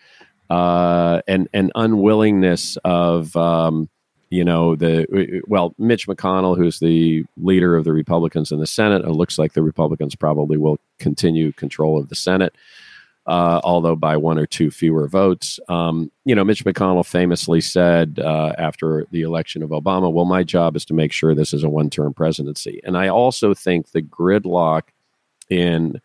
[0.49, 3.89] uh, an an unwillingness of um,
[4.29, 9.03] you know the well mitch mcconnell who's the leader of the republicans in the senate
[9.03, 12.55] it looks like the republicans probably will continue control of the senate
[13.25, 15.59] uh, although by one or two fewer votes.
[15.67, 20.43] Um, you know mitch mcconnell famously said uh, after the election of obama well my
[20.43, 22.81] job is to make sure this is a one-term presidency.
[22.83, 24.83] And i also think the gridlock
[25.49, 26.01] in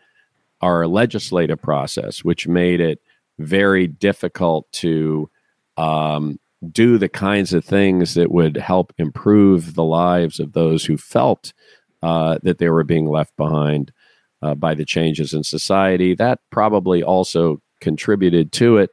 [0.60, 3.00] our legislative process which made it
[3.38, 5.30] very difficult to
[5.76, 6.38] um,
[6.70, 11.52] do the kinds of things that would help improve the lives of those who felt
[12.02, 13.92] uh, that they were being left behind
[14.42, 16.14] uh, by the changes in society.
[16.14, 18.90] That probably also contributed to it.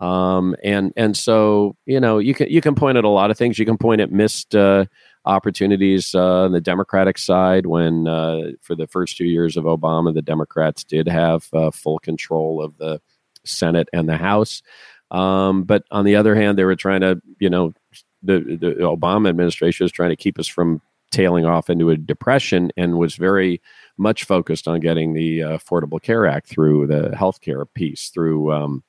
[0.00, 3.36] Um, and and so you know you can you can point at a lot of
[3.36, 3.58] things.
[3.58, 4.86] You can point at missed uh,
[5.26, 10.14] opportunities uh, on the Democratic side when uh, for the first two years of Obama,
[10.14, 13.00] the Democrats did have uh, full control of the
[13.44, 14.62] Senate and the House.
[15.10, 17.72] Um, but on the other hand, they were trying to, you know,
[18.22, 20.80] the, the Obama administration was trying to keep us from
[21.10, 23.60] tailing off into a depression and was very
[23.98, 28.84] much focused on getting the uh, Affordable Care Act through the healthcare piece through um,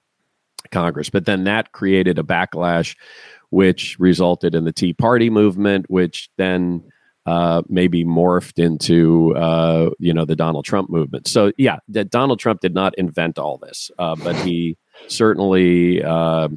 [0.72, 1.10] Congress.
[1.10, 2.96] But then that created a backlash,
[3.50, 6.84] which resulted in the Tea Party movement, which then
[7.26, 11.28] uh, maybe morphed into uh, you know the Donald Trump movement.
[11.28, 16.50] So yeah, that Donald Trump did not invent all this, uh, but he certainly uh,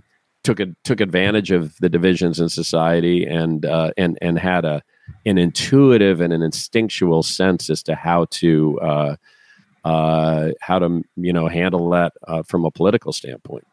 [0.42, 4.82] took a, took advantage of the divisions in society and uh, and and had a
[5.26, 9.16] an intuitive and an instinctual sense as to how to uh,
[10.60, 12.14] how to you know handle that
[12.46, 13.66] from a political standpoint.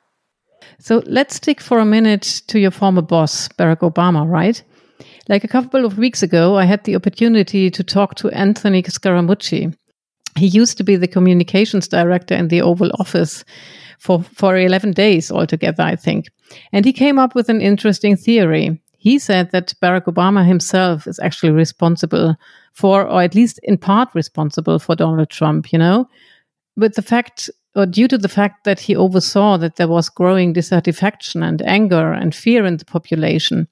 [0.79, 4.61] So let's stick for a minute to your former boss, Barack Obama, right?
[5.31, 9.73] Like a couple of weeks ago, I had the opportunity to talk to Anthony Scaramucci.
[10.35, 13.45] He used to be the communications director in the Oval Office
[13.97, 16.25] for, for 11 days altogether, I think.
[16.73, 18.81] And he came up with an interesting theory.
[18.97, 22.35] He said that Barack Obama himself is actually responsible
[22.73, 26.09] for, or at least in part responsible for Donald Trump, you know,
[26.75, 30.51] with the fact, or due to the fact that he oversaw that there was growing
[30.51, 33.69] dissatisfaction and anger and fear in the population.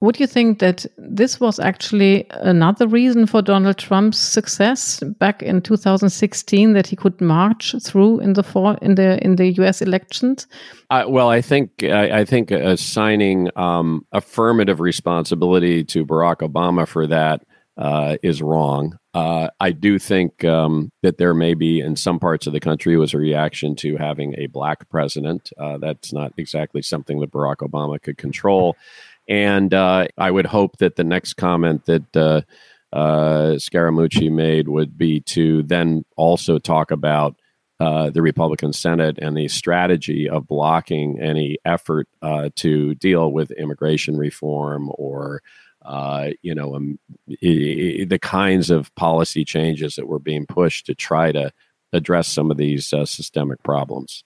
[0.00, 5.60] Would you think that this was actually another reason for Donald Trump's success back in
[5.60, 9.82] 2016 that he could march through in the for, in the in the U.S.
[9.82, 10.46] elections?
[10.90, 17.08] Uh, well, I think I, I think assigning um, affirmative responsibility to Barack Obama for
[17.08, 17.42] that
[17.76, 18.98] uh, is wrong.
[19.14, 22.96] Uh, I do think um, that there may be in some parts of the country
[22.96, 25.50] was a reaction to having a black president.
[25.58, 28.76] Uh, that's not exactly something that Barack Obama could control.
[29.28, 32.40] And uh, I would hope that the next comment that uh,
[32.92, 37.36] uh, Scaramucci made would be to then also talk about
[37.78, 43.50] uh, the Republican Senate and the strategy of blocking any effort uh, to deal with
[43.52, 45.42] immigration reform or
[45.82, 46.98] uh, you know, um,
[47.40, 51.50] the kinds of policy changes that were being pushed to try to
[51.92, 54.24] address some of these systemic problems.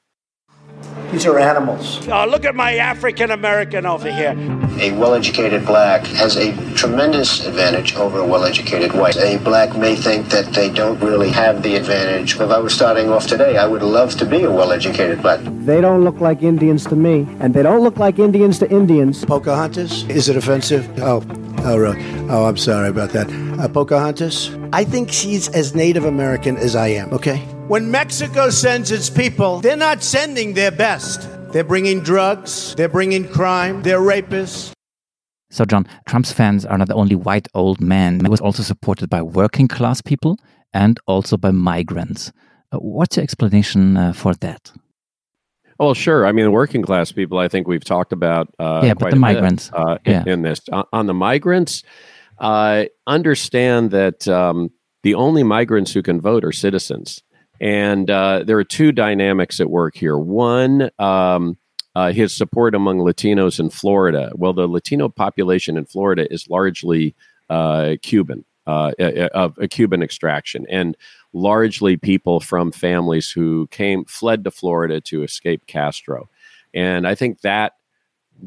[1.13, 2.09] These are animals.
[2.09, 4.35] Oh, look at my African American over here.
[4.81, 9.19] A well educated black has a tremendous advantage over a well educated white.
[9.19, 12.37] A black may think that they don't really have the advantage.
[12.37, 15.41] If I was starting off today, I would love to be a well educated black.
[15.67, 19.23] They don't look like Indians to me, and they don't look like Indians to Indians.
[19.27, 20.05] Pocahontas?
[20.09, 20.89] Is it offensive?
[20.99, 21.23] Oh,
[21.59, 22.03] oh, really?
[22.31, 23.31] Oh, I'm sorry about that.
[23.61, 24.51] Uh, Pocahontas?
[24.73, 27.47] I think she's as Native American as I am, okay?
[27.73, 31.27] When Mexico sends its people, they're not sending their best.
[31.55, 34.75] They're bringing drugs, they're bringing crime, they're rapists.
[35.51, 38.21] So, John, Trump's fans are not the only white old men.
[38.21, 40.37] He was also supported by working class people
[40.75, 42.31] and also by migrants.
[42.73, 44.71] Uh, what's your explanation uh, for that?
[45.79, 46.27] Well, sure.
[46.27, 48.55] I mean, the working class people, I think we've talked about.
[48.59, 49.71] Uh, yeah, but the migrants.
[49.71, 50.23] Bit, uh, yeah.
[50.25, 50.61] in, in, this.
[50.93, 51.85] on the migrants,
[52.39, 54.69] uh, understand that um,
[55.05, 57.23] the only migrants who can vote are citizens.
[57.63, 60.19] And uh, there are two dynamics at work here.
[60.19, 61.57] One, um,
[61.95, 64.33] uh, his support among Latinos in Florida.
[64.35, 67.15] Well, the Latino population in Florida is largely
[67.49, 68.93] uh, Cuban, uh,
[69.33, 70.97] of a Cuban extraction, and
[71.33, 76.29] largely people from families who came fled to Florida to escape Castro.
[76.75, 77.75] And I think that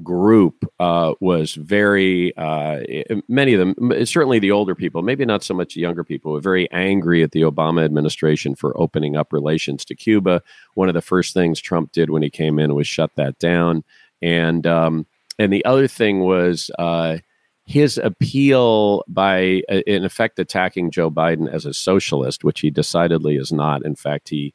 [0.04, 2.80] group uh, was very uh,
[3.28, 6.42] many of them certainly the older people maybe not so much the younger people were
[6.42, 10.42] very angry at the obama administration for opening up relations to cuba.
[10.74, 13.84] One of the first things trump did when he came in was shut that down.
[14.22, 15.06] And um,
[15.40, 17.18] and the other thing was uh,
[17.66, 23.52] his appeal by in effect attacking joe biden as a socialist which he decidedly is
[23.52, 23.86] not.
[23.86, 24.54] In fact he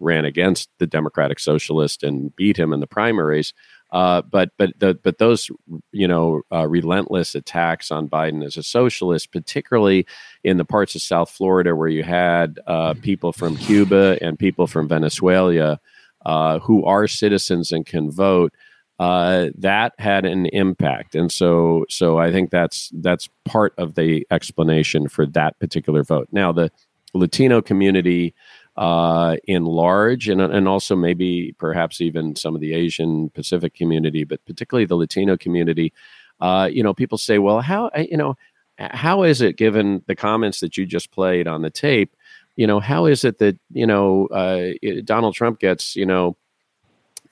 [0.00, 3.54] ran against the democratic socialist and beat him in the primaries
[3.92, 5.50] uh, but but the, but those
[5.92, 10.06] you know uh, relentless attacks on Biden as a socialist, particularly
[10.42, 13.00] in the parts of South Florida where you had uh, mm-hmm.
[13.02, 15.78] people from Cuba and people from Venezuela
[16.24, 18.54] uh, who are citizens and can vote,
[18.98, 21.14] uh, that had an impact.
[21.14, 26.28] And so so I think that's that's part of the explanation for that particular vote.
[26.32, 26.70] Now the
[27.14, 28.34] Latino community
[28.76, 34.24] uh, in large, and and also maybe perhaps even some of the Asian Pacific community,
[34.24, 35.92] but particularly the Latino community.
[36.40, 38.36] Uh, you know, people say, well, how you know,
[38.78, 42.16] how is it given the comments that you just played on the tape?
[42.56, 44.72] You know, how is it that you know uh,
[45.04, 46.36] Donald Trump gets you know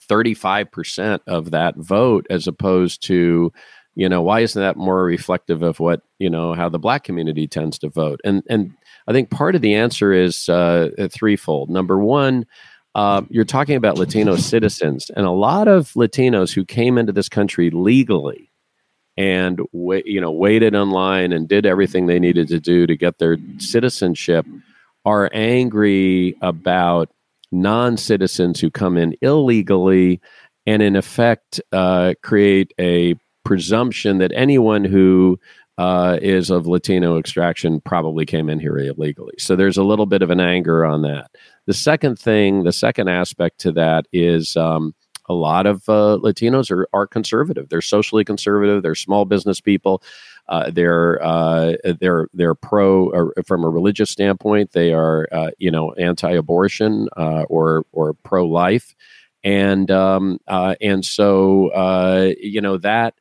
[0.08, 3.52] 35% of that vote as opposed to
[3.94, 7.46] you know why isn't that more reflective of what you know how the black community
[7.46, 8.72] tends to vote and and
[9.10, 11.68] I think part of the answer is uh, threefold.
[11.68, 12.46] Number one,
[12.94, 17.28] uh, you're talking about Latino citizens, and a lot of Latinos who came into this
[17.28, 18.50] country legally
[19.16, 23.36] and you know waited online and did everything they needed to do to get their
[23.58, 24.46] citizenship
[25.04, 27.10] are angry about
[27.50, 30.20] non-citizens who come in illegally
[30.66, 33.16] and in effect uh, create a
[33.50, 35.36] presumption that anyone who
[35.76, 39.34] uh, is of Latino extraction probably came in here illegally.
[39.38, 41.32] So there's a little bit of an anger on that.
[41.66, 44.94] The second thing, the second aspect to that is um,
[45.28, 47.70] a lot of uh, Latinos are, are conservative.
[47.70, 48.84] They're socially conservative.
[48.84, 50.00] They're small business people.
[50.48, 54.74] Uh, they're uh, they're they're pro from a religious standpoint.
[54.74, 58.94] They are uh, you know anti-abortion uh, or or pro-life,
[59.42, 61.72] and um, and so
[62.40, 63.14] you know that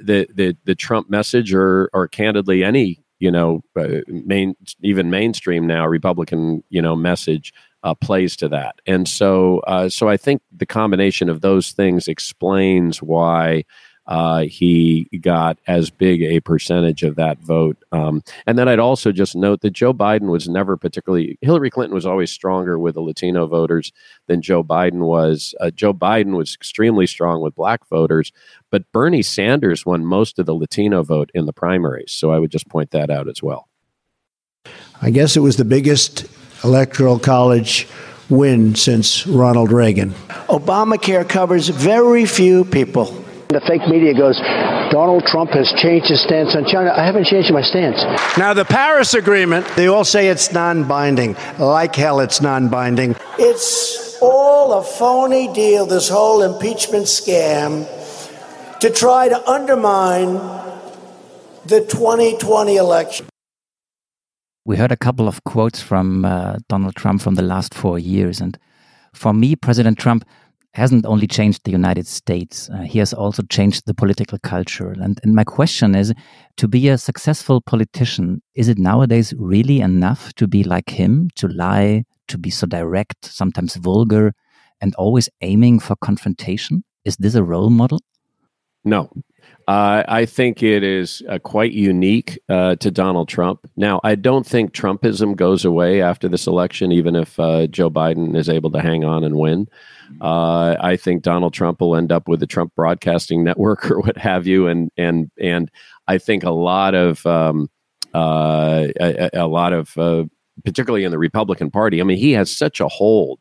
[0.00, 5.66] the the the Trump message or or candidly any you know uh, main even mainstream
[5.66, 10.42] now Republican you know message uh, plays to that, and so uh, so I think
[10.54, 13.64] the combination of those things explains why
[14.10, 17.78] uh, he got as big a percentage of that vote.
[17.92, 21.94] Um, and then I'd also just note that Joe Biden was never particularly, Hillary Clinton
[21.94, 23.92] was always stronger with the Latino voters
[24.26, 25.54] than Joe Biden was.
[25.60, 28.32] Uh, Joe Biden was extremely strong with black voters,
[28.68, 32.10] but Bernie Sanders won most of the Latino vote in the primaries.
[32.10, 33.68] So I would just point that out as well.
[35.00, 36.26] I guess it was the biggest
[36.64, 37.86] electoral college
[38.28, 40.10] win since Ronald Reagan.
[40.48, 43.19] Obamacare covers very few people.
[43.50, 44.38] The fake media goes,
[44.92, 46.92] Donald Trump has changed his stance on China.
[46.96, 48.00] I haven't changed my stance.
[48.38, 51.34] Now, the Paris Agreement, they all say it's non binding.
[51.58, 53.16] Like hell, it's non binding.
[53.40, 57.88] It's all a phony deal, this whole impeachment scam,
[58.78, 60.34] to try to undermine
[61.66, 63.26] the 2020 election.
[64.64, 68.40] We heard a couple of quotes from uh, Donald Trump from the last four years.
[68.40, 68.56] And
[69.12, 70.24] for me, President Trump
[70.74, 74.90] hasn't only changed the United States, uh, he has also changed the political culture.
[74.90, 76.14] And, and my question is
[76.56, 81.48] to be a successful politician, is it nowadays really enough to be like him, to
[81.48, 84.32] lie, to be so direct, sometimes vulgar,
[84.80, 86.84] and always aiming for confrontation?
[87.04, 88.00] Is this a role model?
[88.84, 89.10] No.
[89.66, 93.68] Uh, I think it is uh, quite unique uh, to Donald Trump.
[93.76, 98.36] Now, I don't think Trumpism goes away after this election, even if uh, Joe Biden
[98.36, 99.68] is able to hang on and win.
[100.20, 104.16] Uh, I think Donald Trump will end up with the Trump Broadcasting Network or what
[104.16, 105.70] have you, and and and
[106.08, 107.70] I think a lot of um,
[108.14, 110.24] uh, a, a, lot of uh,
[110.64, 112.00] particularly in the Republican Party.
[112.00, 113.40] I mean, he has such a hold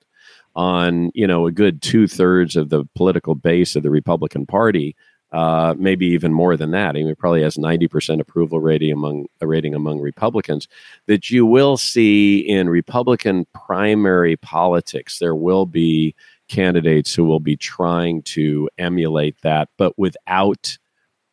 [0.55, 4.95] on you know a good two thirds of the political base of the Republican Party.
[5.31, 6.95] Uh, maybe even more than that.
[6.95, 10.67] I mean, probably has ninety percent approval rating among a rating among Republicans.
[11.05, 16.15] That you will see in Republican primary politics, there will be
[16.49, 20.77] candidates who will be trying to emulate that, but without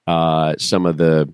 [0.06, 1.32] uh, some of the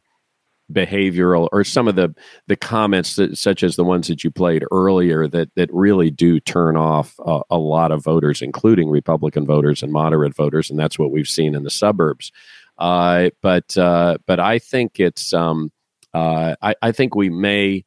[0.72, 2.14] behavioral or some of the
[2.47, 6.41] the comments that, such as the ones that you played earlier that that really do
[6.41, 10.99] turn off a, a lot of voters including republican voters and moderate voters and that's
[10.99, 12.33] what we've seen in the suburbs.
[12.78, 15.70] Uh, but uh, but i think it's um,
[16.14, 17.85] uh, I, I think we may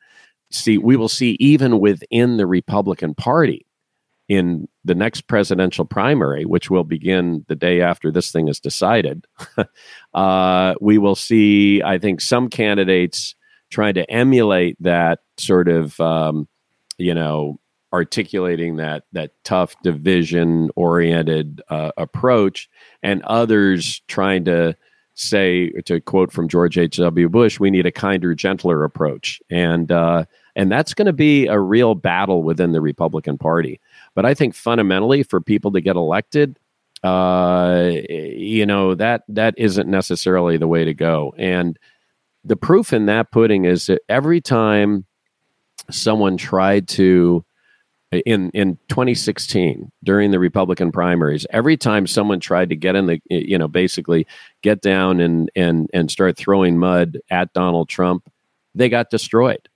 [0.52, 3.65] see we will see even within the republican party
[4.28, 9.26] in the next presidential primary, which will begin the day after this thing is decided,
[10.14, 13.36] uh, we will see, I think, some candidates
[13.70, 16.48] trying to emulate that sort of, um,
[16.98, 17.60] you know,
[17.94, 22.70] articulating that that tough division oriented uh, approach,
[23.04, 24.76] and others trying to
[25.16, 26.98] say, to quote from George H.
[26.98, 27.30] W.
[27.30, 31.60] Bush, we need a kinder, gentler approach, and uh, and that's going to be a
[31.60, 33.80] real battle within the Republican Party.
[34.16, 36.58] But I think fundamentally, for people to get elected,
[37.04, 41.36] uh, you know that that isn't necessarily the way to go.
[41.38, 41.78] And
[42.44, 45.06] the proof in that pudding is that every time
[45.92, 47.46] someone tried to
[48.12, 53.20] in in 2016 during the Republican primaries, every time someone tried to get in the
[53.30, 54.26] you know basically
[54.62, 58.32] get down and and and start throwing mud at Donald Trump,
[58.74, 59.70] they got destroyed.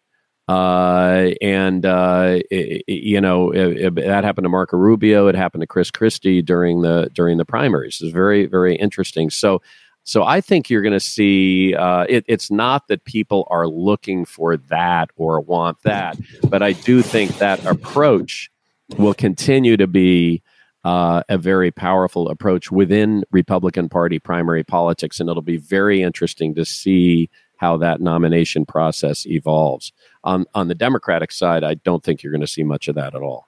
[0.49, 5.27] Uh, and uh, it, you know it, it, that happened to Marco Rubio.
[5.27, 8.01] It happened to Chris Christie during the during the primaries.
[8.01, 9.29] It's very very interesting.
[9.29, 9.61] So
[10.05, 11.75] so I think you're going to see.
[11.75, 16.17] Uh, it's not that people are looking for that or want that,
[16.49, 18.49] but I do think that approach
[18.97, 20.41] will continue to be.
[20.85, 26.55] Uh, a very powerful approach within Republican Party primary politics, and it'll be very interesting
[26.55, 27.29] to see
[27.59, 29.91] how that nomination process evolves.
[30.23, 33.15] On on the Democratic side, I don't think you're going to see much of that
[33.15, 33.45] at all.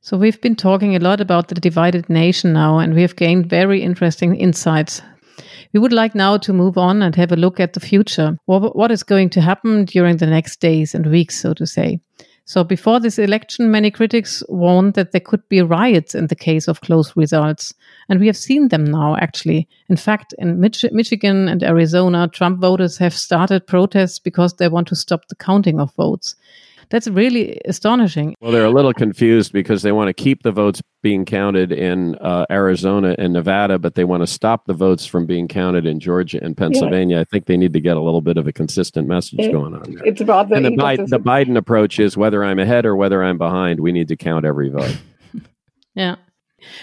[0.00, 3.50] So we've been talking a lot about the divided nation now, and we have gained
[3.50, 5.02] very interesting insights.
[5.72, 8.36] We would like now to move on and have a look at the future.
[8.46, 12.00] What, what is going to happen during the next days and weeks, so to say?
[12.48, 16.68] So before this election, many critics warned that there could be riots in the case
[16.68, 17.74] of close results.
[18.08, 19.68] And we have seen them now, actually.
[19.88, 24.86] In fact, in Mich- Michigan and Arizona, Trump voters have started protests because they want
[24.88, 26.36] to stop the counting of votes.
[26.90, 28.34] That's really astonishing.
[28.40, 32.14] Well, they're a little confused because they want to keep the votes being counted in
[32.16, 36.00] uh, Arizona and Nevada, but they want to stop the votes from being counted in
[36.00, 37.16] Georgia and Pennsylvania.
[37.16, 37.20] Yeah.
[37.22, 39.74] I think they need to get a little bit of a consistent message it, going
[39.74, 40.04] on there.
[40.04, 43.22] It's about the, and the, Biden, the Biden approach is whether I'm ahead or whether
[43.22, 44.96] I'm behind, we need to count every vote.
[45.94, 46.16] yeah.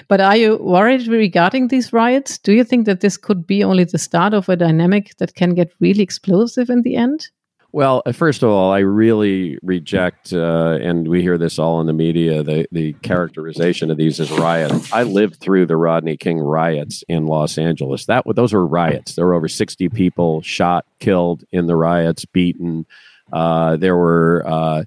[0.07, 2.37] But are you worried regarding these riots?
[2.37, 5.55] Do you think that this could be only the start of a dynamic that can
[5.55, 7.27] get really explosive in the end?
[7.73, 11.87] Well, uh, first of all, I really reject, uh, and we hear this all in
[11.87, 14.93] the media, the, the characterization of these as riots.
[14.93, 18.05] I lived through the Rodney King riots in Los Angeles.
[18.05, 19.15] That those were riots.
[19.15, 22.85] There were over sixty people shot, killed in the riots, beaten.
[23.31, 24.83] Uh, there were uh,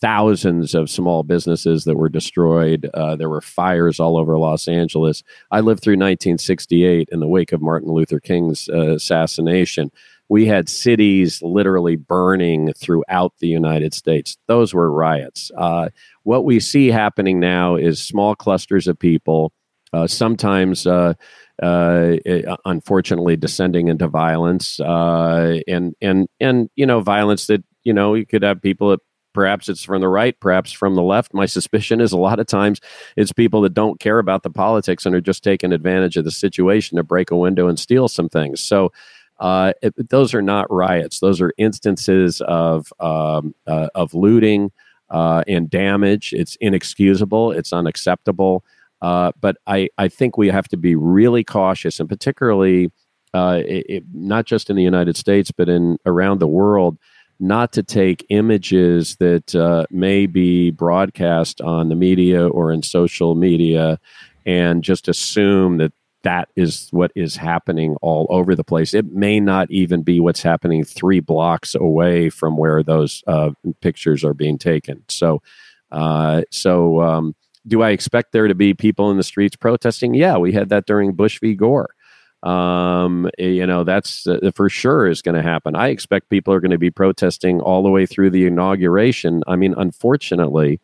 [0.00, 2.88] thousands of small businesses that were destroyed.
[2.94, 5.24] Uh, there were fires all over Los Angeles.
[5.50, 9.90] I lived through 1968 in the wake of Martin Luther King's uh, assassination
[10.30, 14.38] we had cities literally burning throughout the United States.
[14.46, 15.50] Those were riots.
[15.58, 15.88] Uh,
[16.22, 19.52] what we see happening now is small clusters of people,
[19.92, 21.14] uh, sometimes, uh,
[21.60, 22.16] uh
[22.64, 28.24] unfortunately, descending into violence, uh, and and and you know, violence that you know you
[28.24, 29.00] could have people that
[29.34, 31.34] perhaps it's from the right, perhaps from the left.
[31.34, 32.80] My suspicion is a lot of times
[33.16, 36.30] it's people that don't care about the politics and are just taking advantage of the
[36.30, 38.60] situation to break a window and steal some things.
[38.60, 38.92] So
[39.40, 41.18] uh, it, those are not riots.
[41.18, 44.70] Those are instances of um, uh, of looting
[45.08, 46.32] uh, and damage.
[46.32, 47.52] It's inexcusable.
[47.52, 48.64] It's unacceptable.
[49.02, 52.92] Uh, but I, I think we have to be really cautious, and particularly
[53.32, 56.98] uh, it, it, not just in the United States, but in around the world,
[57.38, 63.34] not to take images that uh, may be broadcast on the media or in social
[63.34, 63.98] media
[64.44, 65.92] and just assume that
[66.22, 68.94] that is what is happening all over the place.
[68.94, 73.50] It may not even be what's happening three blocks away from where those uh,
[73.80, 75.02] pictures are being taken.
[75.08, 75.42] So,
[75.90, 77.34] uh, so um,
[77.66, 80.14] do I expect there to be people in the streets protesting?
[80.14, 81.54] Yeah, we had that during Bush v.
[81.54, 81.94] Gore.
[82.42, 85.76] Um, you know, that's uh, for sure is going to happen.
[85.76, 89.42] I expect people are going to be protesting all the way through the inauguration.
[89.46, 90.80] I mean, unfortunately,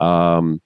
[0.00, 0.60] um,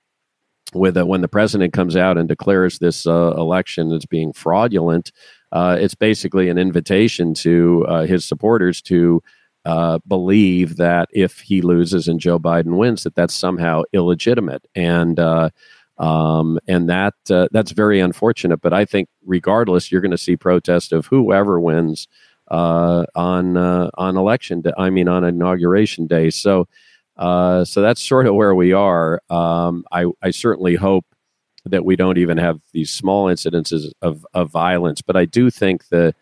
[0.75, 5.13] with uh, when the president comes out and declares this uh, election as being fraudulent,
[5.53, 9.23] uh, it's basically an invitation to uh, his supporters to
[9.65, 15.19] uh, believe that if he loses and Joe Biden wins, that that's somehow illegitimate, and
[15.19, 15.51] uh,
[15.99, 18.61] um, and that that's very unfortunate.
[18.61, 22.09] But I think regardless, you're going to see protest of whoever wins.
[22.49, 24.63] on on election.
[24.63, 26.31] Day, I mean, on inauguration day.
[26.31, 26.67] So,
[27.21, 29.23] uh, so that's sort of where we are.
[29.31, 31.05] Um, I, I certainly hope
[31.67, 35.89] that we don't even have these small incidences of, of violence, but I do think
[35.89, 36.15] that.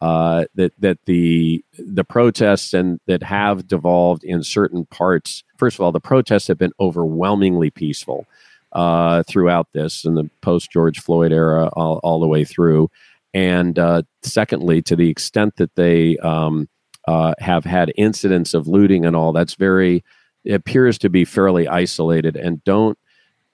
[0.00, 5.44] Uh, that that the the protests and that have devolved in certain parts.
[5.56, 8.26] First of all, the protests have been overwhelmingly peaceful
[8.74, 12.90] uh, throughout this in the post George Floyd era, all, all, the way through.
[13.32, 16.68] And uh, secondly, to the extent that they um,
[17.06, 20.04] uh, have had incidents of looting and all, that's very,
[20.48, 22.36] appears to be fairly isolated.
[22.36, 22.98] And don't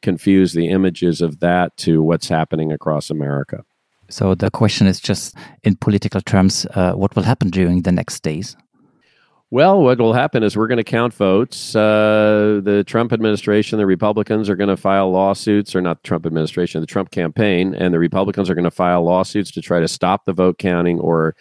[0.03, 3.64] confuse the images of that to what's happening across America.
[4.09, 8.22] So the question is just in political terms, uh, what will happen during the next
[8.22, 8.57] days?
[9.53, 11.74] Well, what will happen is we're going to count votes.
[11.74, 16.24] Uh, the Trump administration, the Republicans are going to file lawsuits, or not the Trump
[16.24, 19.88] administration, the Trump campaign, and the Republicans are going to file lawsuits to try to
[19.88, 21.34] stop the vote counting or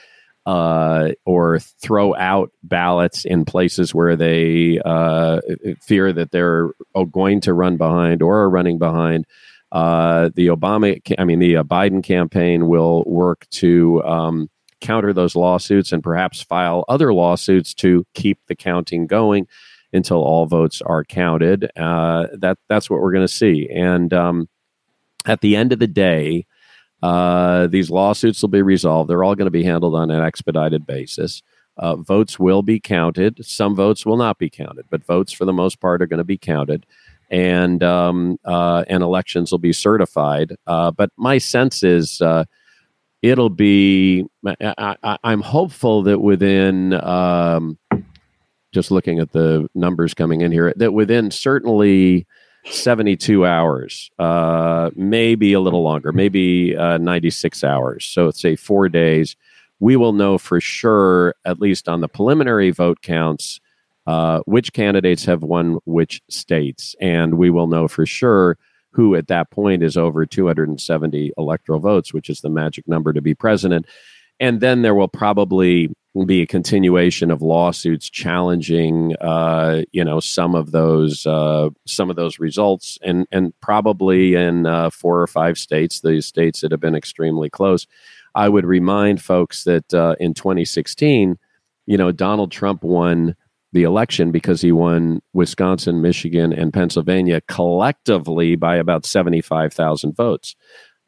[0.49, 5.39] uh, or throw out ballots in places where they uh,
[5.79, 6.71] fear that they're
[7.11, 9.27] going to run behind or are running behind.
[9.71, 14.03] Uh, the Obama, I mean, the uh, Biden campaign will work to.
[14.03, 14.49] Um,
[14.81, 19.45] counter those lawsuits and perhaps file other lawsuits to keep the counting going
[19.91, 21.69] until all votes are counted.
[21.75, 23.67] Uh, that that's what we're going to see.
[23.69, 24.47] And um,
[25.25, 26.45] at the end of the day,
[27.01, 29.09] uh, these lawsuits will be resolved.
[29.09, 31.41] They're all going to be handled on an expedited basis.
[31.77, 33.43] Uh, votes will be counted.
[33.45, 36.25] Some votes will not be counted, but votes for the most part are going to
[36.25, 36.85] be counted,
[37.29, 40.57] and um, uh, and elections will be certified.
[40.67, 42.43] Uh, but my sense is uh,
[43.21, 47.77] it'll be I, am hopeful that within um,
[48.73, 52.27] just looking at the numbers coming in here that within certainly
[52.71, 58.05] 72 hours uh, maybe a little longer maybe uh, 96 hours.
[58.05, 59.35] So say four days.
[59.81, 63.59] We will know for sure at least on the preliminary vote counts
[64.09, 66.95] uh, which candidates have won which states.
[66.99, 68.57] And we will know for sure
[68.89, 73.21] who at that point is over 270 electoral votes, which is the magic number to
[73.21, 73.85] be president.
[74.39, 75.93] And then there will probably
[76.25, 82.15] be a continuation of lawsuits challenging, uh, you know, some of those uh, some of
[82.15, 86.79] those results, and and probably in uh, four or five states, the states that have
[86.79, 87.85] been extremely close.
[88.35, 91.37] I would remind folks that uh, in 2016,
[91.85, 93.35] you know, Donald Trump won
[93.71, 100.55] the election because he won Wisconsin, Michigan, and Pennsylvania collectively by about 75,000 votes.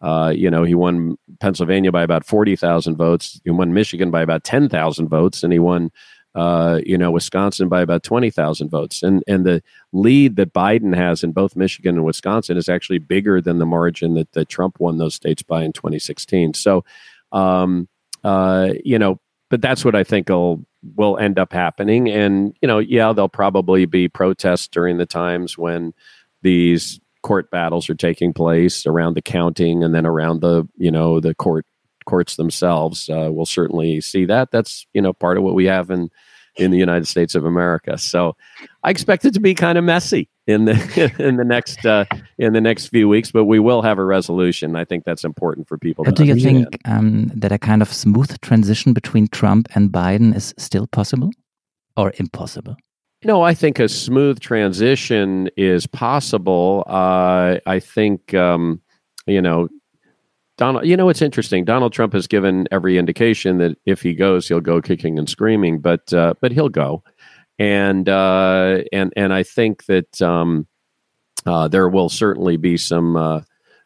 [0.01, 3.39] Uh, you know, he won Pennsylvania by about 40,000 votes.
[3.43, 5.91] He won Michigan by about 10,000 votes, and he won,
[6.33, 9.03] uh, you know, Wisconsin by about 20,000 votes.
[9.03, 13.41] And and the lead that Biden has in both Michigan and Wisconsin is actually bigger
[13.41, 16.55] than the margin that, that Trump won those states by in 2016.
[16.55, 16.83] So,
[17.31, 17.87] um,
[18.23, 22.09] uh, you know, but that's what I think will will end up happening.
[22.09, 25.93] And you know, yeah, there'll probably be protests during the times when
[26.41, 31.19] these court battles are taking place around the counting and then around the you know
[31.19, 31.65] the court
[32.05, 33.09] courts themselves.
[33.09, 34.51] Uh, we'll certainly see that.
[34.51, 36.09] That's you know part of what we have in
[36.57, 37.97] in the United States of America.
[37.97, 38.35] So
[38.83, 42.05] I expect it to be kind of messy in the in the next uh,
[42.37, 44.75] in the next few weeks, but we will have a resolution.
[44.75, 46.03] I think that's important for people.
[46.03, 50.35] But do you think um, that a kind of smooth transition between Trump and Biden
[50.35, 51.31] is still possible
[51.95, 52.75] or impossible?
[53.23, 56.83] No, I think a smooth transition is possible.
[56.87, 58.81] Uh, I think um,
[59.27, 59.69] you know
[60.57, 61.65] Donald, you know, it's interesting.
[61.65, 65.79] Donald Trump has given every indication that if he goes, he'll go kicking and screaming,
[65.79, 67.03] but uh, but he'll go,
[67.57, 70.67] and uh, and and I think that um,
[71.45, 73.41] uh, there will certainly be some uh,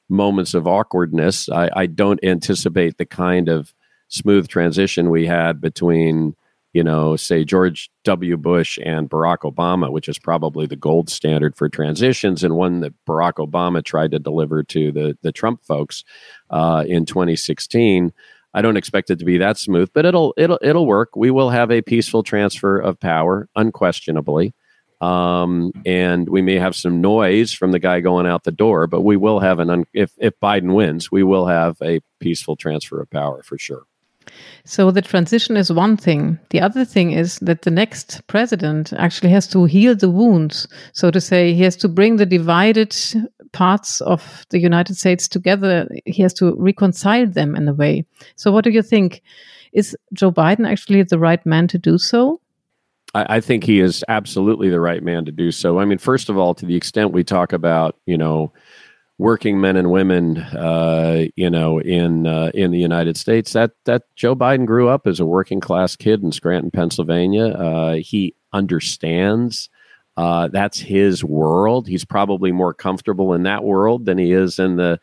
[0.10, 1.48] moments of awkwardness.
[1.50, 3.74] I, I don't anticipate the kind of
[4.10, 6.36] smooth transition we had between
[6.76, 8.36] you know, say George W.
[8.36, 12.94] Bush and Barack Obama, which is probably the gold standard for transitions, and one that
[13.08, 16.04] Barack Obama tried to deliver to the the Trump folks
[16.50, 18.12] uh, in 2016.
[18.54, 21.16] I don't expect it to be that smooth, but it'll it'll it'll work.
[21.16, 24.54] We will have a peaceful transfer of power, unquestionably,
[25.00, 29.00] um, and we may have some noise from the guy going out the door, but
[29.00, 33.00] we will have an un- if if Biden wins, we will have a peaceful transfer
[33.00, 33.86] of power for sure.
[34.66, 36.40] So the transition is one thing.
[36.50, 41.12] The other thing is that the next president actually has to heal the wounds, so
[41.12, 41.54] to say.
[41.54, 42.96] He has to bring the divided
[43.52, 45.88] parts of the United States together.
[46.06, 48.06] He has to reconcile them in a way.
[48.36, 49.22] So, what do you think?
[49.74, 52.40] Is Joe Biden actually the right man to do so?
[53.16, 55.80] I, think he is absolutely the right man to do so.
[55.80, 58.52] I mean, first of all, to the extent we talk about, you know,
[59.18, 63.54] working men and women, uh, you know, in uh, in the United States.
[63.54, 67.48] That that Joe Biden grew up as a working class kid in Scranton, Pennsylvania.
[67.48, 69.70] Uh, he understands.
[70.18, 71.88] Uh, that's his world.
[71.88, 74.98] He's probably more comfortable in that world than he is in the,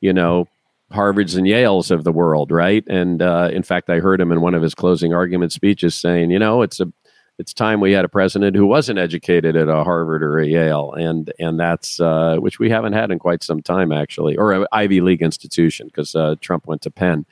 [0.00, 0.48] you know,
[0.90, 2.82] Harvards and Yales of the world, right?
[2.88, 6.30] And uh, in fact, I heard him in one of his closing argument speeches saying,
[6.30, 6.90] you know, it's a
[7.38, 10.92] it's time we had a president who wasn't educated at a Harvard or a Yale,
[10.92, 14.66] and and that's uh, which we haven't had in quite some time, actually, or an
[14.72, 17.26] Ivy League institution because uh, Trump went to Penn.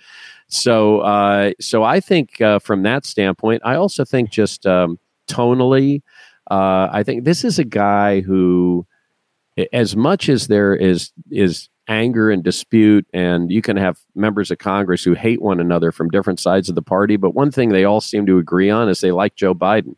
[0.48, 6.02] So uh, so I think uh, from that standpoint, I also think just um, tonally,
[6.50, 8.86] uh, I think this is a guy who,
[9.72, 14.58] as much as there is is anger and dispute and you can have members of
[14.58, 17.84] congress who hate one another from different sides of the party but one thing they
[17.84, 19.94] all seem to agree on is they like joe biden.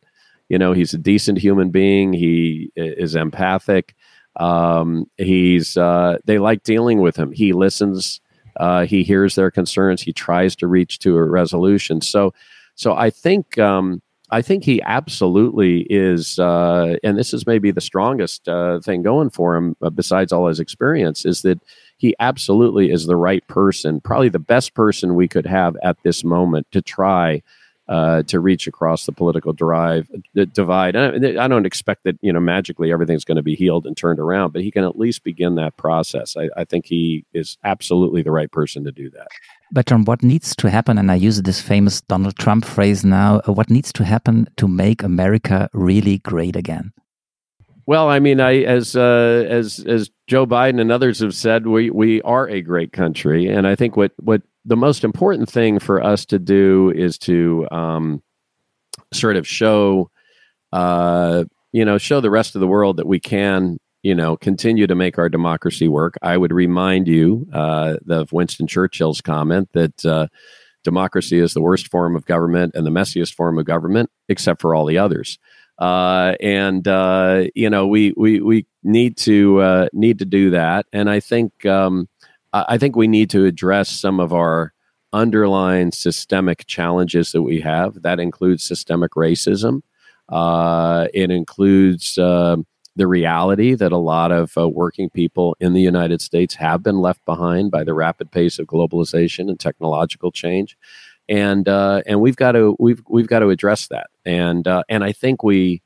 [0.48, 2.12] You know he's a decent human being.
[2.12, 3.94] He is empathic.
[4.36, 7.32] Um, he's uh, they like dealing with him.
[7.32, 8.20] He listens
[8.58, 10.02] uh, he hears their concerns.
[10.02, 12.00] He tries to reach to a resolution.
[12.00, 12.32] So
[12.76, 14.00] so i think um,
[14.30, 19.30] I think he absolutely is, uh, and this is maybe the strongest uh, thing going
[19.30, 21.60] for him, uh, besides all his experience, is that
[21.96, 26.24] he absolutely is the right person, probably the best person we could have at this
[26.24, 27.42] moment to try
[27.88, 30.96] uh, to reach across the political drive, the divide.
[30.96, 34.18] I, I don't expect that you know magically everything's going to be healed and turned
[34.18, 36.36] around, but he can at least begin that process.
[36.36, 39.28] I, I think he is absolutely the right person to do that.
[39.72, 43.40] But John, what needs to happen, and I use this famous Donald Trump phrase now,
[43.48, 46.92] uh, what needs to happen to make America really great again?
[47.86, 51.90] Well, I mean, I as uh, as as Joe Biden and others have said, we
[51.90, 56.02] we are a great country, and I think what what the most important thing for
[56.02, 58.22] us to do is to um,
[59.14, 60.10] sort of show,
[60.72, 64.86] uh, you know, show the rest of the world that we can you know, continue
[64.86, 66.14] to make our democracy work.
[66.22, 70.28] I would remind you uh, of Winston Churchill's comment that uh,
[70.84, 74.76] democracy is the worst form of government and the messiest form of government, except for
[74.76, 75.40] all the others.
[75.80, 80.86] Uh, and uh, you know, we we we need to uh, need to do that.
[80.92, 82.08] And I think um,
[82.52, 84.72] I think we need to address some of our
[85.12, 88.02] underlying systemic challenges that we have.
[88.02, 89.82] That includes systemic racism.
[90.28, 95.80] Uh, it includes um, the reality that a lot of uh, working people in the
[95.80, 100.76] United States have been left behind by the rapid pace of globalization and technological change,
[101.28, 105.04] and uh, and we've got to we've we've got to address that, and uh, and
[105.04, 105.82] I think we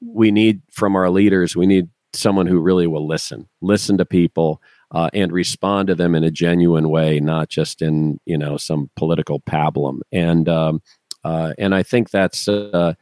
[0.00, 4.62] we need from our leaders we need someone who really will listen, listen to people.
[4.92, 8.90] Uh, and respond to them in a genuine way, not just in you know some
[8.96, 10.00] political pablum.
[10.10, 10.82] And um,
[11.22, 12.94] uh, and I think that's uh,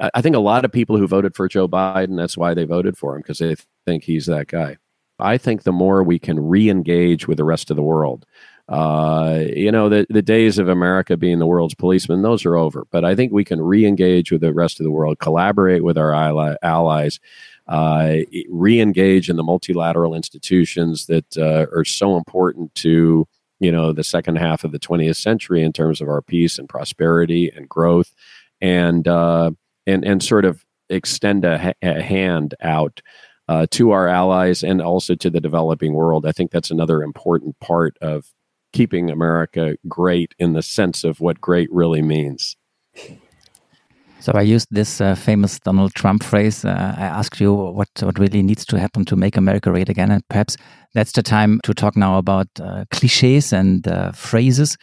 [0.00, 2.98] I think a lot of people who voted for Joe Biden, that's why they voted
[2.98, 3.54] for him because they
[3.86, 4.76] think he's that guy.
[5.18, 8.26] I think the more we can re-engage with the rest of the world,
[8.68, 12.86] uh, you know, the, the days of America being the world's policeman, those are over.
[12.90, 16.12] But I think we can re-engage with the rest of the world, collaborate with our
[16.12, 17.20] ally, allies,
[17.68, 18.16] uh,
[18.48, 23.26] re-engage in the multilateral institutions that uh, are so important to
[23.60, 26.68] you know the second half of the 20th century in terms of our peace and
[26.68, 28.12] prosperity and growth
[28.60, 29.50] and uh,
[29.86, 33.00] and and sort of extend a, a hand out
[33.48, 36.26] uh, to our allies and also to the developing world.
[36.26, 38.26] I think that's another important part of
[38.72, 42.56] keeping America great in the sense of what great really means.
[44.20, 46.64] So I used this uh, famous Donald Trump phrase.
[46.64, 50.10] Uh, I asked you what what really needs to happen to make America great again,
[50.10, 50.56] and perhaps
[50.94, 54.78] that's the time to talk now about uh, cliches and uh, phrases.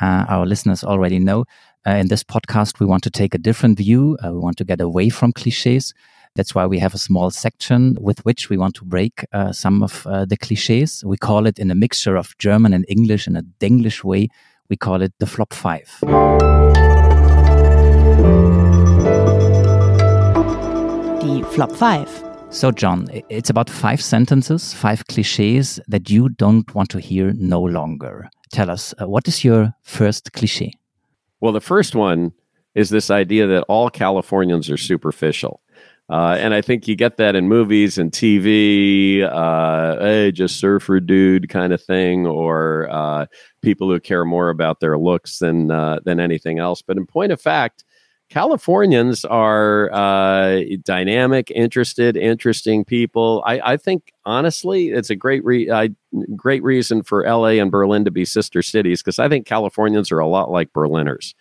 [0.00, 1.44] Uh, our listeners already know
[1.86, 4.16] uh, in this podcast, we want to take a different view.
[4.24, 5.92] Uh, we want to get away from cliches.
[6.34, 9.82] That's why we have a small section with which we want to break uh, some
[9.82, 11.04] of uh, the cliches.
[11.04, 14.28] We call it in a mixture of German and English in a Denglish way.
[14.70, 15.88] We call it the flop five.
[21.20, 22.08] Die Flop five.
[22.48, 27.60] So, John, it's about five sentences, five cliches that you don't want to hear no
[27.60, 28.28] longer.
[28.52, 30.72] Tell us, uh, what is your first cliche?
[31.42, 32.32] Well, the first one
[32.76, 35.60] is this idea that all Californians are superficial.
[36.08, 41.00] Uh, and I think you get that in movies and TV, uh, hey, just surfer
[41.00, 43.26] dude kind of thing, or uh,
[43.60, 46.80] people who care more about their looks than uh, than anything else.
[46.80, 47.84] But in point of fact,
[48.32, 53.42] Californians are uh, dynamic, interested, interesting people.
[53.46, 55.90] I, I, think honestly, it's a great re- I,
[56.34, 60.18] great reason for LA and Berlin to be sister cities because I think Californians are
[60.18, 61.34] a lot like Berliners.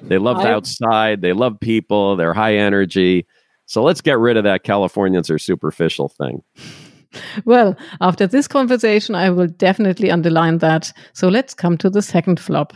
[0.00, 3.26] They love the outside, they love people, they're high energy.
[3.66, 6.42] So let's get rid of that Californians are superficial thing.
[7.44, 10.94] well, after this conversation, I will definitely underline that.
[11.12, 12.72] So let's come to the second flop.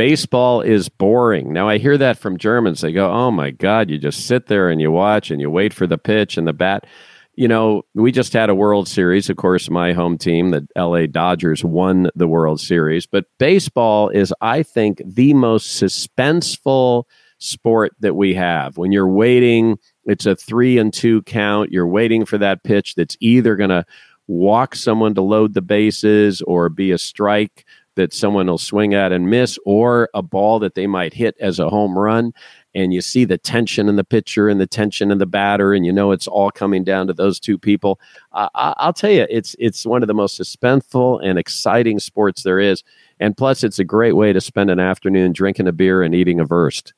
[0.00, 1.52] Baseball is boring.
[1.52, 2.80] Now, I hear that from Germans.
[2.80, 5.74] They go, oh my God, you just sit there and you watch and you wait
[5.74, 6.86] for the pitch and the bat.
[7.34, 9.28] You know, we just had a World Series.
[9.28, 13.04] Of course, my home team, the LA Dodgers, won the World Series.
[13.04, 17.04] But baseball is, I think, the most suspenseful
[17.36, 18.78] sport that we have.
[18.78, 21.72] When you're waiting, it's a three and two count.
[21.72, 23.84] You're waiting for that pitch that's either going to
[24.28, 27.66] walk someone to load the bases or be a strike
[28.00, 31.58] that someone will swing at and miss, or a ball that they might hit as
[31.58, 32.32] a home run.
[32.74, 35.84] And you see the tension in the pitcher and the tension in the batter, and
[35.84, 38.00] you know it's all coming down to those two people.
[38.32, 42.60] Uh, I'll tell you, it's it's one of the most suspenseful and exciting sports there
[42.60, 42.82] is.
[43.18, 46.40] And plus, it's a great way to spend an afternoon drinking a beer and eating
[46.40, 46.94] a Wurst.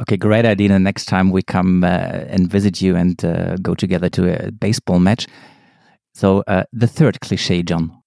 [0.00, 0.78] Okay, great idea.
[0.78, 4.98] Next time we come uh, and visit you and uh, go together to a baseball
[4.98, 5.26] match.
[6.14, 8.01] So, uh, the third cliche, John.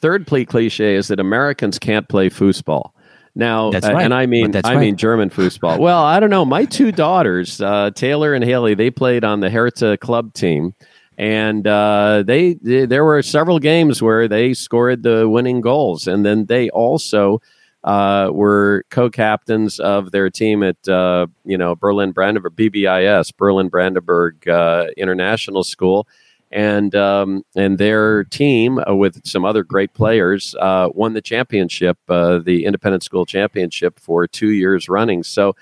[0.00, 2.92] Third plea cliche is that Americans can't play foosball.
[3.34, 3.84] Now, right.
[3.84, 4.78] and I mean, I right.
[4.78, 5.78] mean German foosball.
[5.78, 6.44] Well, I don't know.
[6.44, 10.74] My two daughters, uh, Taylor and Haley, they played on the Hertha club team,
[11.16, 16.26] and uh, they, they, there were several games where they scored the winning goals, and
[16.26, 17.40] then they also
[17.84, 24.48] uh, were co-captains of their team at uh, you know Berlin Brandenburg BBIS Berlin Brandenburg
[24.48, 26.08] uh, International School,
[26.50, 31.98] and um, and their team uh, with some other great players uh, won the championship,
[32.08, 35.22] uh, the Independent School Championship for two years running.
[35.22, 35.54] So.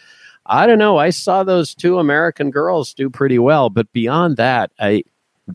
[0.49, 0.97] I don't know.
[0.97, 5.03] I saw those two American girls do pretty well, but beyond that, I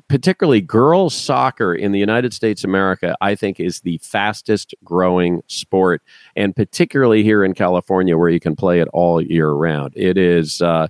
[0.07, 6.01] particularly girls soccer in the United States America, I think is the fastest growing sport,
[6.35, 9.93] and particularly here in California, where you can play it all year round.
[9.95, 10.61] It is.
[10.61, 10.87] Uh,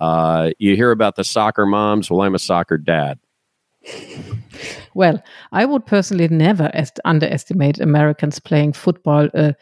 [0.00, 2.10] uh, you hear about the soccer moms.
[2.10, 3.18] Well, I'm a soccer dad.
[4.94, 5.22] Well,
[5.52, 9.52] I would personally never est- underestimate Americans playing football, uh,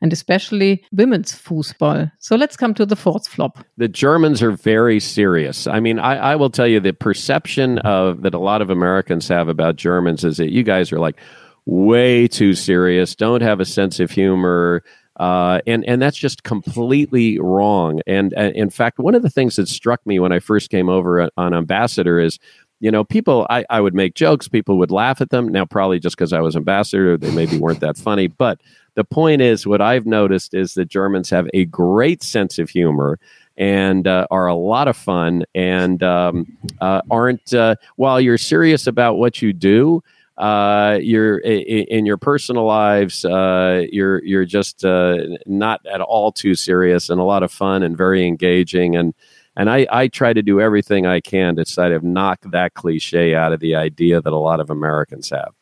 [0.00, 2.10] and especially women's foosball.
[2.18, 3.58] So let's come to the fourth flop.
[3.76, 5.66] The Germans are very serious.
[5.66, 9.28] I mean, I, I will tell you the perception of that a lot of Americans
[9.28, 11.18] have about Germans is that you guys are like
[11.66, 14.82] way too serious, don't have a sense of humor.
[15.18, 18.00] Uh, and and that's just completely wrong.
[18.06, 20.88] And uh, in fact, one of the things that struck me when I first came
[20.88, 22.38] over on Ambassador is
[22.80, 25.48] you know, people, I, I would make jokes, people would laugh at them.
[25.48, 28.28] Now, probably just because I was ambassador, they maybe weren't that funny.
[28.28, 28.60] But
[28.94, 33.18] the point is, what I've noticed is that Germans have a great sense of humor
[33.56, 38.86] and uh, are a lot of fun and um, uh, aren't, uh, while you're serious
[38.86, 40.02] about what you do,
[40.38, 43.24] uh, you're in your personal lives.
[43.24, 45.16] Uh, you're you're just uh,
[45.46, 48.94] not at all too serious and a lot of fun and very engaging.
[48.94, 49.14] And
[49.58, 53.34] and I, I try to do everything I can to try to knock that cliche
[53.34, 55.52] out of the idea that a lot of Americans have.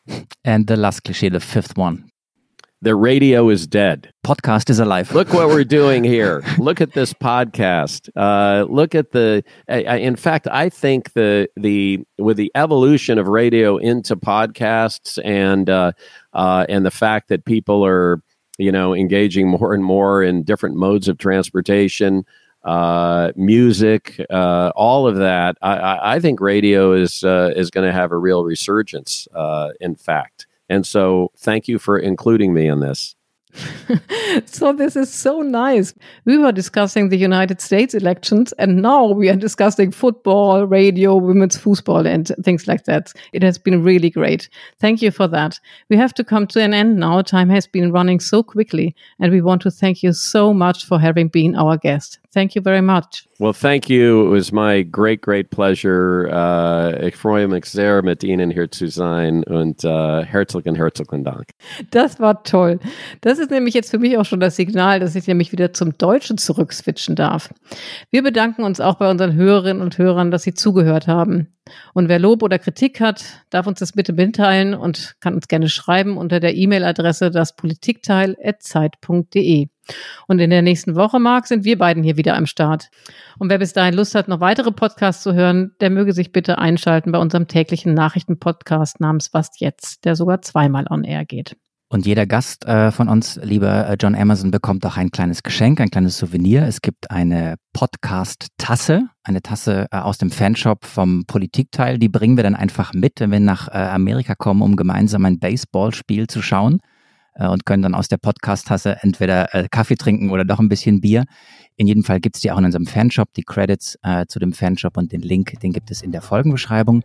[0.45, 2.09] And the last cliche, the fifth one.
[2.79, 4.13] The radio is dead.
[4.23, 5.11] Podcast is alive.
[5.11, 6.43] Look what we're doing here.
[6.59, 8.07] look at this podcast.
[8.15, 9.43] Uh, look at the.
[9.67, 15.71] I, in fact, I think the the with the evolution of radio into podcasts and
[15.71, 15.93] uh,
[16.33, 18.21] uh, and the fact that people are
[18.59, 22.25] you know engaging more and more in different modes of transportation
[22.67, 25.57] uh, music, uh, all of that.
[25.61, 29.27] I, I think radio is uh, is going to have a real resurgence.
[29.33, 33.15] Uh, in fact, and so thank you for including me in this.
[34.45, 35.93] so this is so nice.
[36.25, 41.57] We were discussing the United States elections, and now we are discussing football, radio, women's
[41.57, 43.13] football, and things like that.
[43.33, 44.49] It has been really great.
[44.79, 45.59] Thank you for that.
[45.89, 47.21] We have to come to an end now.
[47.21, 50.99] Time has been running so quickly, and we want to thank you so much for
[50.99, 52.19] having been our guest.
[52.33, 53.25] Thank you very much.
[53.39, 54.27] Well, thank you.
[54.27, 56.27] It was my great, great pleasure.
[56.29, 61.45] Uh, ich freue mich sehr, mit Ihnen hier zu sein und uh, herzlichen, herzlichen Dank.
[61.91, 62.79] Das war toll.
[63.21, 65.97] Das ist nämlich jetzt für mich auch schon das Signal, dass ich nämlich wieder zum
[65.97, 67.53] Deutschen zurückswitchen darf.
[68.11, 71.53] Wir bedanken uns auch bei unseren Hörerinnen und Hörern, dass sie zugehört haben.
[71.93, 75.69] Und wer Lob oder Kritik hat, darf uns das bitte mitteilen und kann uns gerne
[75.69, 79.67] schreiben unter der E-Mail-Adresse daspolitikteil.zeit.de.
[80.27, 82.89] Und in der nächsten Woche, Marc, sind wir beiden hier wieder am Start.
[83.39, 86.57] Und wer bis dahin Lust hat, noch weitere Podcasts zu hören, der möge sich bitte
[86.57, 91.55] einschalten bei unserem täglichen Nachrichtenpodcast namens Was jetzt, der sogar zweimal on air geht.
[91.89, 95.79] Und jeder Gast äh, von uns, lieber äh, John Emerson, bekommt auch ein kleines Geschenk,
[95.79, 96.63] ein kleines Souvenir.
[96.63, 101.97] Es gibt eine Podcast-Tasse, eine Tasse äh, aus dem Fanshop vom Politikteil.
[101.97, 105.39] Die bringen wir dann einfach mit, wenn wir nach äh, Amerika kommen, um gemeinsam ein
[105.39, 106.79] Baseballspiel zu schauen.
[107.37, 111.01] Äh, und können dann aus der Podcast-Tasse entweder äh, Kaffee trinken oder doch ein bisschen
[111.01, 111.25] Bier.
[111.75, 114.51] In jedem Fall gibt es die auch in unserem Fanshop, die Credits äh, zu dem
[114.51, 117.03] Fanshop und den Link, den gibt es in der Folgenbeschreibung.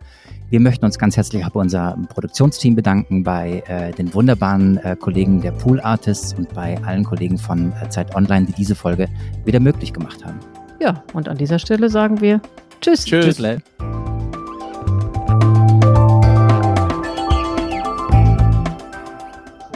[0.49, 4.95] Wir möchten uns ganz herzlich auch bei unserem Produktionsteam bedanken, bei äh, den wunderbaren äh,
[4.99, 9.07] Kollegen der Pool Artists und bei allen Kollegen von äh, Zeit Online, die diese Folge
[9.45, 10.39] wieder möglich gemacht haben.
[10.79, 12.41] Ja, und an dieser Stelle sagen wir
[12.81, 13.05] Tschüss.
[13.05, 13.37] Tschüss.
[13.37, 14.12] Tschüss.